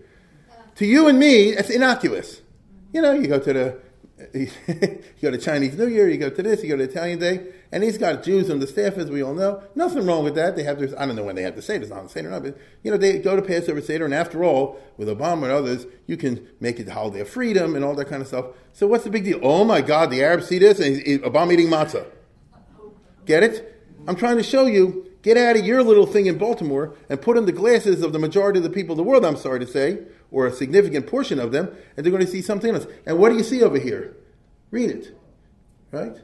[0.77, 2.43] To you and me, it's innocuous.
[2.93, 3.79] You know, you go to the
[4.35, 4.51] you
[5.21, 7.85] go to Chinese New Year, you go to this, you go to Italian Day, and
[7.85, 9.63] he's got Jews on the staff, as we all know.
[9.75, 10.57] Nothing wrong with that.
[10.57, 12.33] They have their, I don't know when they have to say this on Seder or
[12.33, 15.53] not, but, you know, they go to Passover Seder, and after all, with Obama and
[15.53, 18.47] others, you can make it the holiday of freedom and all that kind of stuff.
[18.73, 19.41] So what's the big deal?
[19.43, 22.07] Oh my God, the Arabs see this, and he's, Obama eating matzah.
[23.27, 23.83] Get it?
[24.07, 27.37] I'm trying to show you, get out of your little thing in Baltimore and put
[27.37, 29.67] in the glasses of the majority of the people in the world, I'm sorry to
[29.67, 29.99] say,
[30.31, 32.87] or a significant portion of them, and they're going to see something else.
[33.05, 34.17] And what do you see over here?
[34.71, 35.19] Read it.
[35.91, 36.17] Right?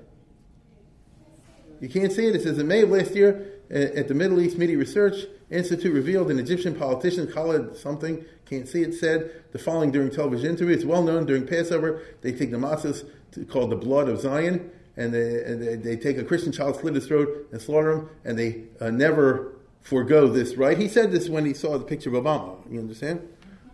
[1.85, 2.35] You can't see it.
[2.35, 6.31] It says in May of last year, at the Middle East Media Research Institute revealed
[6.31, 10.75] an Egyptian politician, Khalid something, can't see it, said the following during television interview.
[10.75, 13.07] It's well known during Passover, they take the matzahs
[13.51, 16.95] called the blood of Zion, and they, and they, they, take a Christian child, slit
[16.95, 20.79] his throat, and slaughter him, and they uh, never forego this right.
[20.79, 22.57] He said this when he saw the picture of Obama.
[22.73, 23.29] You understand?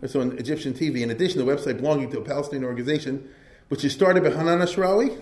[0.05, 0.99] So on Egyptian TV.
[0.99, 3.29] In addition, the website belonging to a Palestinian organization
[3.71, 5.17] which is started by Hanan Ashrawi.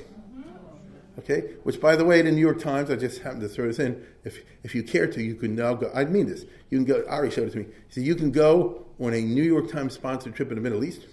[1.18, 3.80] Okay, which by the way, the New York Times, I just happened to throw this
[3.80, 4.06] in.
[4.24, 5.92] If if you care to, you can now go.
[5.94, 6.46] I mean this.
[6.70, 7.04] You can go.
[7.10, 7.66] Ari showed it to me.
[7.90, 11.08] So you can go on a New York Times sponsored trip in the Middle East,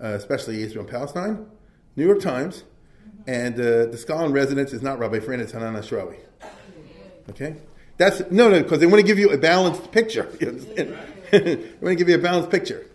[0.00, 1.46] uh, especially Israel and Palestine.
[1.96, 2.64] New York Times,
[3.26, 6.16] and uh, the scholar in residence is not Rabbi Fran, it's Hanan Ashrawi.
[7.30, 7.56] Okay,
[7.96, 10.28] that's no, no, because they want to give you a balanced picture.
[10.40, 10.98] You understand?
[11.30, 12.86] they want to give you a balanced picture.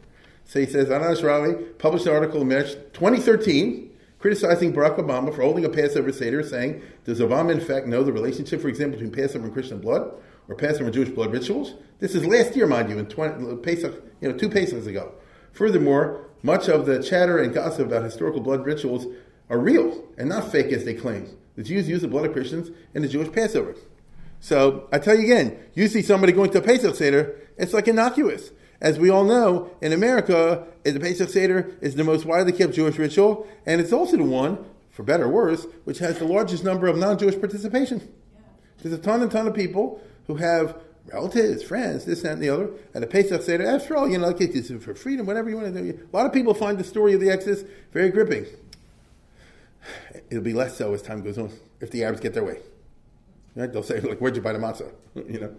[0.45, 3.89] So he says, Hanan Ashrawi published an article in March 2013
[4.20, 8.13] criticizing Barack Obama for holding a Passover Seder, saying, Does Obama in fact know the
[8.13, 10.11] relationship, for example, between Passover and Christian blood
[10.47, 11.74] or Passover and Jewish blood rituals?
[11.99, 15.13] This is last year, mind you, in 20, Pesach, you know, two Pesachs ago.
[15.53, 19.07] Furthermore, much of the chatter and gossip about historical blood rituals
[19.49, 21.36] are real and not fake as they claim.
[21.55, 23.76] The Jews use the blood of Christians in the Jewish Passover.
[24.39, 27.88] So I tell you again, you see somebody going to a Pesach Seder, it's like
[27.88, 28.51] innocuous.
[28.82, 32.98] As we all know, in America, the Pesach Seder is the most widely kept Jewish
[32.98, 36.88] ritual, and it's also the one, for better or worse, which has the largest number
[36.88, 38.08] of non-Jewish participation.
[38.82, 40.78] There's a ton and ton of people who have
[41.12, 43.66] relatives, friends, this, and the other, at a Pesach Seder.
[43.66, 46.08] After all, you know, like it's for freedom, whatever you want to do.
[46.12, 48.46] A lot of people find the story of the Exodus very gripping.
[50.30, 51.52] It'll be less so as time goes on,
[51.82, 52.60] if the Arabs get their way.
[53.56, 53.72] Right?
[53.72, 54.92] They'll say, like, where'd you buy the matzah?
[55.16, 55.56] you know?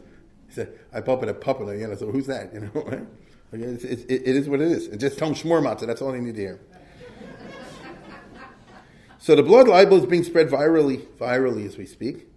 [0.51, 2.53] He said, I pop it a puppet, you know, so who's that?
[2.53, 3.07] You know?
[3.53, 4.87] It's, it's, it is what it is.
[4.87, 6.61] And just tell them shmur that's all you need to hear.
[9.19, 12.29] so the blood libel is being spread virally, virally as we speak.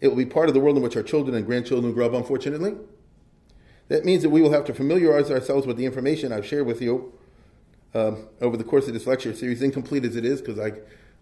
[0.00, 2.14] It will be part of the world in which our children and grandchildren grow up,
[2.14, 2.74] unfortunately.
[3.86, 6.82] That means that we will have to familiarize ourselves with the information I've shared with
[6.82, 7.12] you
[7.94, 10.58] um, over the course of this lecture series, incomplete as it is, because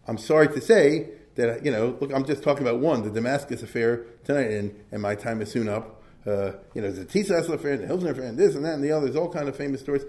[0.08, 3.62] I'm sorry to say that, you know, look, I'm just talking about one, the Damascus
[3.62, 7.76] affair tonight, and, and my time is soon up uh, you know, the Tisas affair,
[7.76, 10.04] the Hilsner affair, and this and that and the others, all kind of famous stories.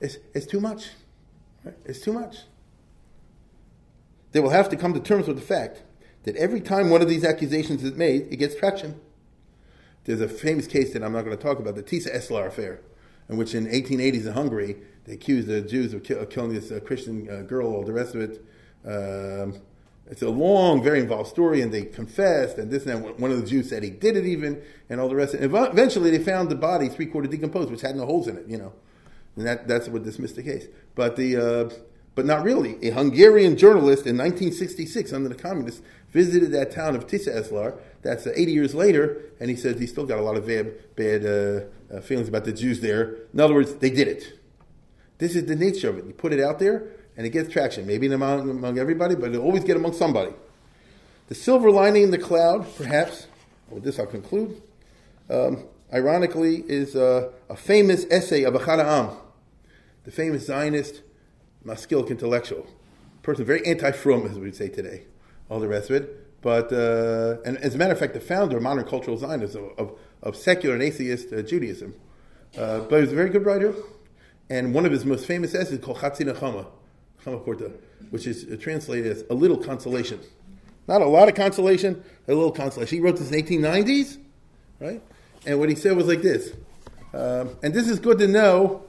[0.00, 0.88] It's, it's too much.
[1.64, 1.76] Right?
[1.84, 2.38] It's too much.
[4.32, 5.82] They will have to come to terms with the fact
[6.24, 9.00] that every time one of these accusations is made, it gets traction.
[10.04, 12.80] There's a famous case that I'm not going to talk about, the Tiszaeszlár affair,
[13.28, 17.28] in which in 1880s in Hungary, they accused the Jews of, killing this uh, Christian
[17.28, 18.44] uh, girl, all the rest of it.
[18.84, 19.60] Um,
[20.10, 23.20] it's a long, very involved story, and they confessed, and this and that.
[23.20, 25.34] One of the Jews said he did it even, and all the rest.
[25.34, 28.46] And eventually, they found the body three quarter decomposed, which had no holes in it,
[28.48, 28.72] you know.
[29.36, 30.66] And that, that's what dismissed the case.
[30.96, 31.74] But the uh,
[32.14, 32.76] but not really.
[32.86, 35.80] A Hungarian journalist in 1966 under the communists
[36.10, 37.78] visited that town of Tiszaeszlár.
[38.02, 40.96] That's uh, 80 years later, and he says he still got a lot of bad,
[40.96, 43.16] bad uh, uh, feelings about the Jews there.
[43.32, 44.38] In other words, they did it.
[45.18, 46.06] This is the nature of it.
[46.06, 46.88] You put it out there,
[47.20, 47.86] and it gets traction.
[47.86, 50.32] Maybe among, among everybody, but it'll always get among somebody.
[51.28, 53.26] The silver lining in the cloud, perhaps,
[53.68, 54.62] with this I'll conclude,
[55.28, 59.18] um, ironically, is uh, a famous essay of Ahad Ha'am,
[60.04, 61.02] the famous Zionist
[61.62, 62.66] maskilic intellectual,
[63.22, 65.02] person very anti-frum, as we would say today,
[65.50, 66.40] all the rest of it.
[66.40, 69.92] But uh, and as a matter of fact, the founder of modern cultural Zionism, of,
[70.22, 71.92] of secular and atheist uh, Judaism.
[72.56, 73.74] Uh, but he was a very good writer,
[74.48, 76.66] and one of his most famous essays is called Chatzi Nechama,
[77.24, 77.72] Chama Porta,
[78.10, 80.20] which is uh, translated as a little consolation.
[80.88, 82.98] Not a lot of consolation, a little consolation.
[82.98, 84.18] He wrote this in 1890s,
[84.80, 85.02] right?
[85.46, 86.52] And what he said was like this,
[87.12, 88.84] um, and this is good to know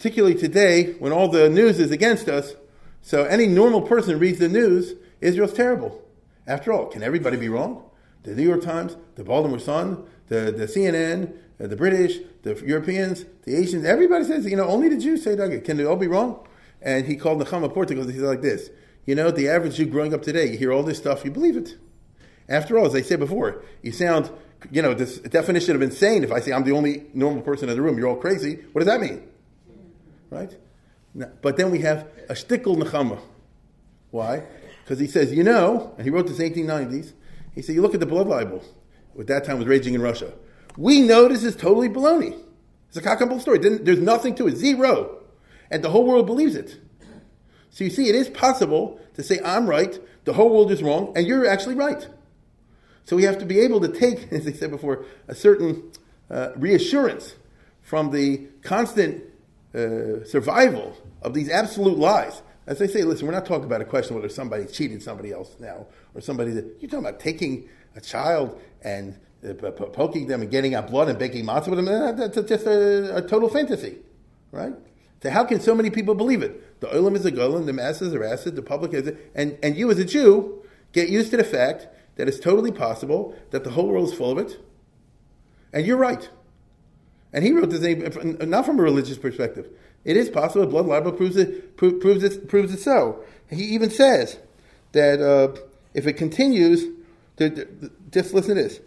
[0.00, 2.54] particularly today when all the news is against us.
[3.02, 6.02] So any normal person reads the news, Israel's terrible.
[6.46, 7.82] After all, can everybody be wrong?
[8.22, 13.26] The New York Times, the Baltimore Sun, the, the CNN, uh, the British, the Europeans,
[13.44, 15.64] the Asians, everybody says, you know, only the Jews say that.
[15.64, 16.46] Can they all be wrong?
[16.82, 18.70] And he called Nechama Portugal, he said like this,
[19.06, 21.56] you know, the average Jew growing up today, you hear all this stuff, you believe
[21.56, 21.76] it.
[22.48, 24.30] After all, as I said before, you sound,
[24.70, 27.76] you know, this definition of insane, if I say I'm the only normal person in
[27.76, 29.30] the room, you're all crazy, what does that mean?
[30.30, 30.56] right?
[31.42, 33.18] But then we have a shtickle nechama.
[34.10, 34.44] Why?
[34.84, 37.12] Because he says, you know, and he wrote this 1890s.
[37.54, 38.64] He said, you look at the blood libel,
[39.12, 40.32] what that time was raging in Russia.
[40.76, 42.40] We know this is totally baloney.
[42.88, 43.58] It's a cockable story.
[43.58, 45.19] There's nothing to it, zero,
[45.70, 46.78] and the whole world believes it.
[47.70, 51.12] So you see, it is possible to say I'm right, the whole world is wrong,
[51.16, 52.08] and you're actually right.
[53.04, 55.90] So we have to be able to take, as I said before, a certain
[56.30, 57.34] uh, reassurance
[57.82, 59.24] from the constant
[59.74, 62.42] uh, survival of these absolute lies.
[62.66, 65.56] As I say, listen, we're not talking about a question whether somebody cheated somebody else
[65.58, 70.50] now or somebody that you're talking about taking a child and uh, poking them and
[70.50, 72.16] getting out blood and baking matzah with them.
[72.16, 73.96] That's just a, a, total fantasy,
[74.52, 74.74] right?
[75.22, 76.80] So how can so many people believe it?
[76.80, 79.76] The olam is a golem, the masses are acid, the public is it, and and
[79.76, 83.70] you as a Jew get used to the fact that it's totally possible that the
[83.70, 84.58] whole world is full of it,
[85.72, 86.28] and you're right.
[87.32, 87.82] And he wrote this
[88.24, 89.68] not from a religious perspective.
[90.04, 90.66] It is possible.
[90.66, 93.22] Blood libel proves it, proves it, proves it so.
[93.48, 94.38] He even says
[94.92, 95.54] that uh,
[95.94, 96.86] if it continues,
[98.10, 98.80] just listen to this.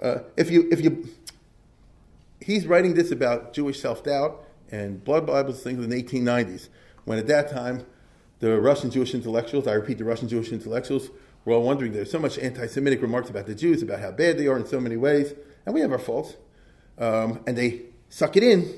[0.00, 1.08] Uh, if you, if you,
[2.40, 4.43] he's writing this about Jewish self-doubt
[4.74, 6.68] and blood libels things in the 1890s,
[7.04, 7.86] when at that time
[8.40, 11.10] the Russian Jewish intellectuals, I repeat, the Russian Jewish intellectuals,
[11.44, 14.46] were all wondering there's so much anti-Semitic remarks about the Jews, about how bad they
[14.46, 16.34] are in so many ways, and we have our faults
[16.98, 18.74] um, and they suck it in,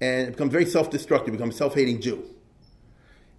[0.00, 2.24] and it becomes very self-destructive, becomes a self-hating Jew.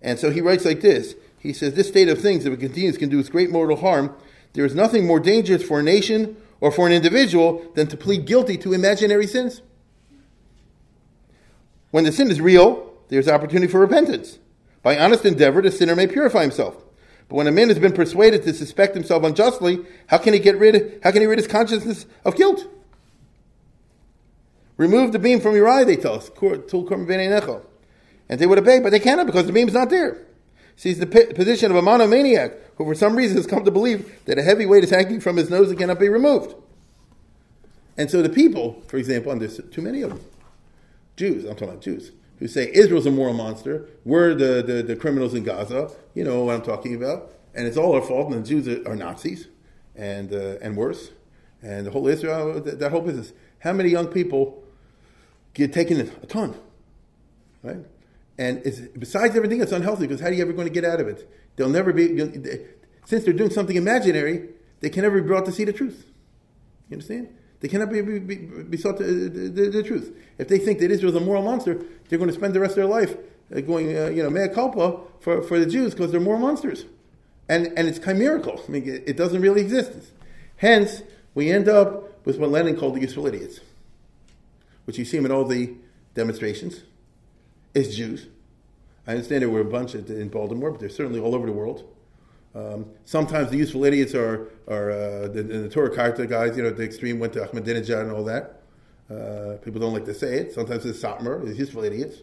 [0.02, 1.16] And so he writes like this.
[1.40, 4.16] He says, This state of things, if it continues, can do its great mortal harm.
[4.54, 8.26] There is nothing more dangerous for a nation or for an individual than to plead
[8.26, 9.62] guilty to imaginary sins.
[11.96, 14.38] When the sin is real, there's opportunity for repentance.
[14.84, 16.76] By honest endeavor, the sinner may purify himself.
[17.30, 20.60] But when a man has been persuaded to suspect himself unjustly, how can he get
[20.60, 21.00] rid?
[21.04, 22.68] How can he rid his consciousness of guilt?
[24.76, 26.30] Remove the beam from your eye, they tell us.
[28.28, 30.22] And they would obey, but they cannot because the beam's not there.
[30.76, 34.38] Sees the position of a monomaniac who, for some reason, has come to believe that
[34.38, 36.56] a heavy weight is hanging from his nose and cannot be removed.
[37.98, 40.20] And so the people, for example, and there's too many of them,
[41.16, 44.96] Jews, I'm talking about Jews, who say Israel's a moral monster, we're the, the, the
[44.96, 48.44] criminals in Gaza, you know what I'm talking about, and it's all our fault, and
[48.44, 49.48] the Jews are, are Nazis,
[49.96, 51.12] and, uh, and worse,
[51.62, 53.32] and the whole Israel, that, that whole business.
[53.60, 54.64] How many young people
[55.54, 56.56] get taken a ton,
[57.64, 57.78] right?
[58.38, 58.62] And
[59.00, 61.30] besides everything, it's unhealthy because how are you ever going to get out of it?
[61.56, 62.18] They'll never be,
[63.06, 64.50] since they're doing something imaginary,
[64.82, 66.06] they can never be brought to see the truth.
[66.90, 67.34] You understand?
[67.60, 70.16] They cannot be, be, be, be sought the, the, the, truth.
[70.38, 72.72] If they think that Israel is a moral monster, they're going to spend the rest
[72.72, 73.16] of their life
[73.56, 76.86] uh, going, uh, you know, mea culpa for, for the Jews because they're moral monsters.
[77.48, 78.62] And, and it's chimerical.
[78.68, 80.12] I mean, it, it doesn't really exist.
[80.58, 81.02] Hence,
[81.34, 83.62] we end up with what Lenin called the useful idiots
[84.86, 85.74] which you see in all the
[86.14, 86.82] demonstrations,
[87.74, 88.28] is Jews.
[89.06, 91.84] I understand there were a bunch in Baltimore, but they're certainly all over the world.
[92.56, 96.70] Um, sometimes the useful idiots are, are uh, the, the Neturei Karta guys, you know,
[96.70, 98.62] the extreme went to Ahmadinejad and all that.
[99.10, 100.54] Uh, people don't like to say it.
[100.54, 102.20] Sometimes it's Satmar, it's useful idiots.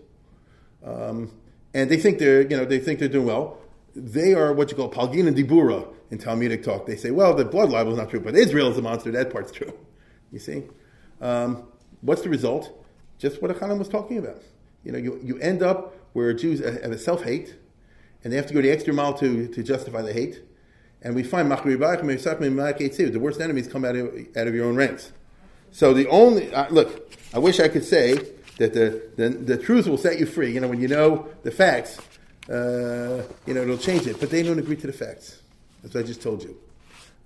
[0.85, 1.33] Um,
[1.75, 3.59] and they think they're, you know, they think they're doing well.
[3.95, 6.87] They are what you call Palginan Dibura in Talmudic talk.
[6.87, 9.11] They say, well, the blood libel is not true, but Israel is a monster.
[9.11, 9.73] That part's true.
[10.33, 10.63] You see?
[11.21, 11.65] Um,
[12.01, 12.73] what's the result?
[13.19, 14.41] Just what Ahad Ha'am was talking about.
[14.83, 17.55] You know, you, you end up where Jews have a self-hate,
[18.25, 20.43] and they have to go the extra mile to, to justify the hate.
[21.03, 21.51] And we find
[23.11, 25.13] the worst enemies come out of, out of your own ranks.
[25.73, 28.15] So the only uh, look, I wish I could say
[28.59, 30.53] that the, the, the truth will set you free.
[30.53, 31.99] You know, when you know the facts,
[32.49, 34.21] uh, you know it'll change it.
[34.21, 35.41] But they don't agree to the facts.
[35.83, 36.57] That's what I just told you.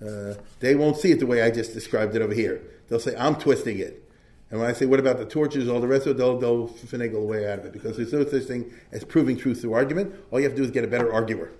[0.00, 2.62] Uh, they won't see it the way I just described it over here.
[2.88, 4.05] They'll say I'm twisting it.
[4.50, 6.68] And when I say, what about the tortures, all the rest of it, they'll, they'll
[6.68, 10.14] finagle away out of it because there's no such thing as proving truth through argument.
[10.30, 11.50] All you have to do is get a better arguer.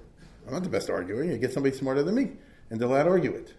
[0.47, 1.25] I'm not the best arguer.
[1.25, 2.33] You get somebody smarter than me,
[2.71, 3.55] and they'll out argue it.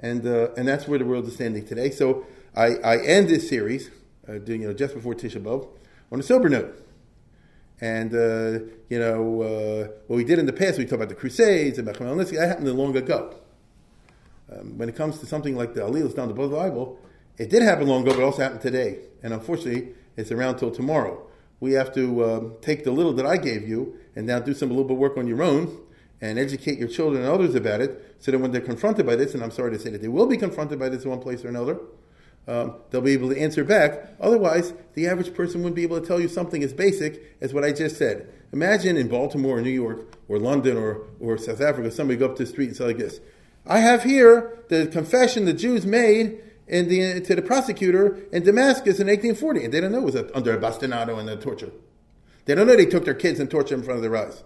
[0.00, 1.90] And, uh, and that's where the world is standing today.
[1.90, 3.90] So I, I end this series,
[4.28, 5.66] uh, doing, you know, just before Tisha B'Av,
[6.12, 6.82] on a sober note.
[7.80, 11.14] And, uh, you know, uh, what we did in the past, we talked about the
[11.14, 13.36] Crusades and Bechamel that happened long ago.
[14.52, 16.98] Um, when it comes to something like the Aliyahs down the Bible,
[17.38, 19.00] it did happen long ago, but it also happened today.
[19.22, 21.26] And unfortunately, it's around till tomorrow.
[21.60, 24.70] We have to um, take the little that I gave you and now do some
[24.70, 25.80] a little bit of work on your own
[26.20, 29.34] and educate your children and others about it so that when they're confronted by this,
[29.34, 31.44] and I'm sorry to say that they will be confronted by this in one place
[31.44, 31.78] or another,
[32.48, 34.14] um, they'll be able to answer back.
[34.20, 37.64] Otherwise, the average person wouldn't be able to tell you something as basic as what
[37.64, 38.32] I just said.
[38.52, 42.36] Imagine in Baltimore or New York or London or, or South Africa, somebody go up
[42.36, 43.20] to the street and say like this,
[43.66, 48.98] I have here the confession the Jews made in the, to the prosecutor in Damascus
[48.98, 49.64] in 1840.
[49.64, 51.70] And they don't know it was under a bastinado and a torture.
[52.44, 54.42] They don't know they took their kids and tortured them in front of their eyes.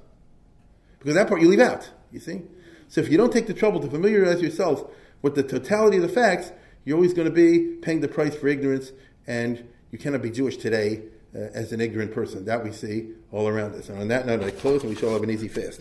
[0.98, 2.42] Because that part you leave out, you see?
[2.88, 4.84] So if you don't take the trouble to familiarize yourself
[5.22, 6.52] with the totality of the facts,
[6.84, 8.92] you're always going to be paying the price for ignorance,
[9.26, 11.02] and you cannot be Jewish today
[11.34, 12.44] uh, as an ignorant person.
[12.47, 13.88] That we see all around us.
[13.88, 15.80] And on that note, I close, and we shall have an easy fast.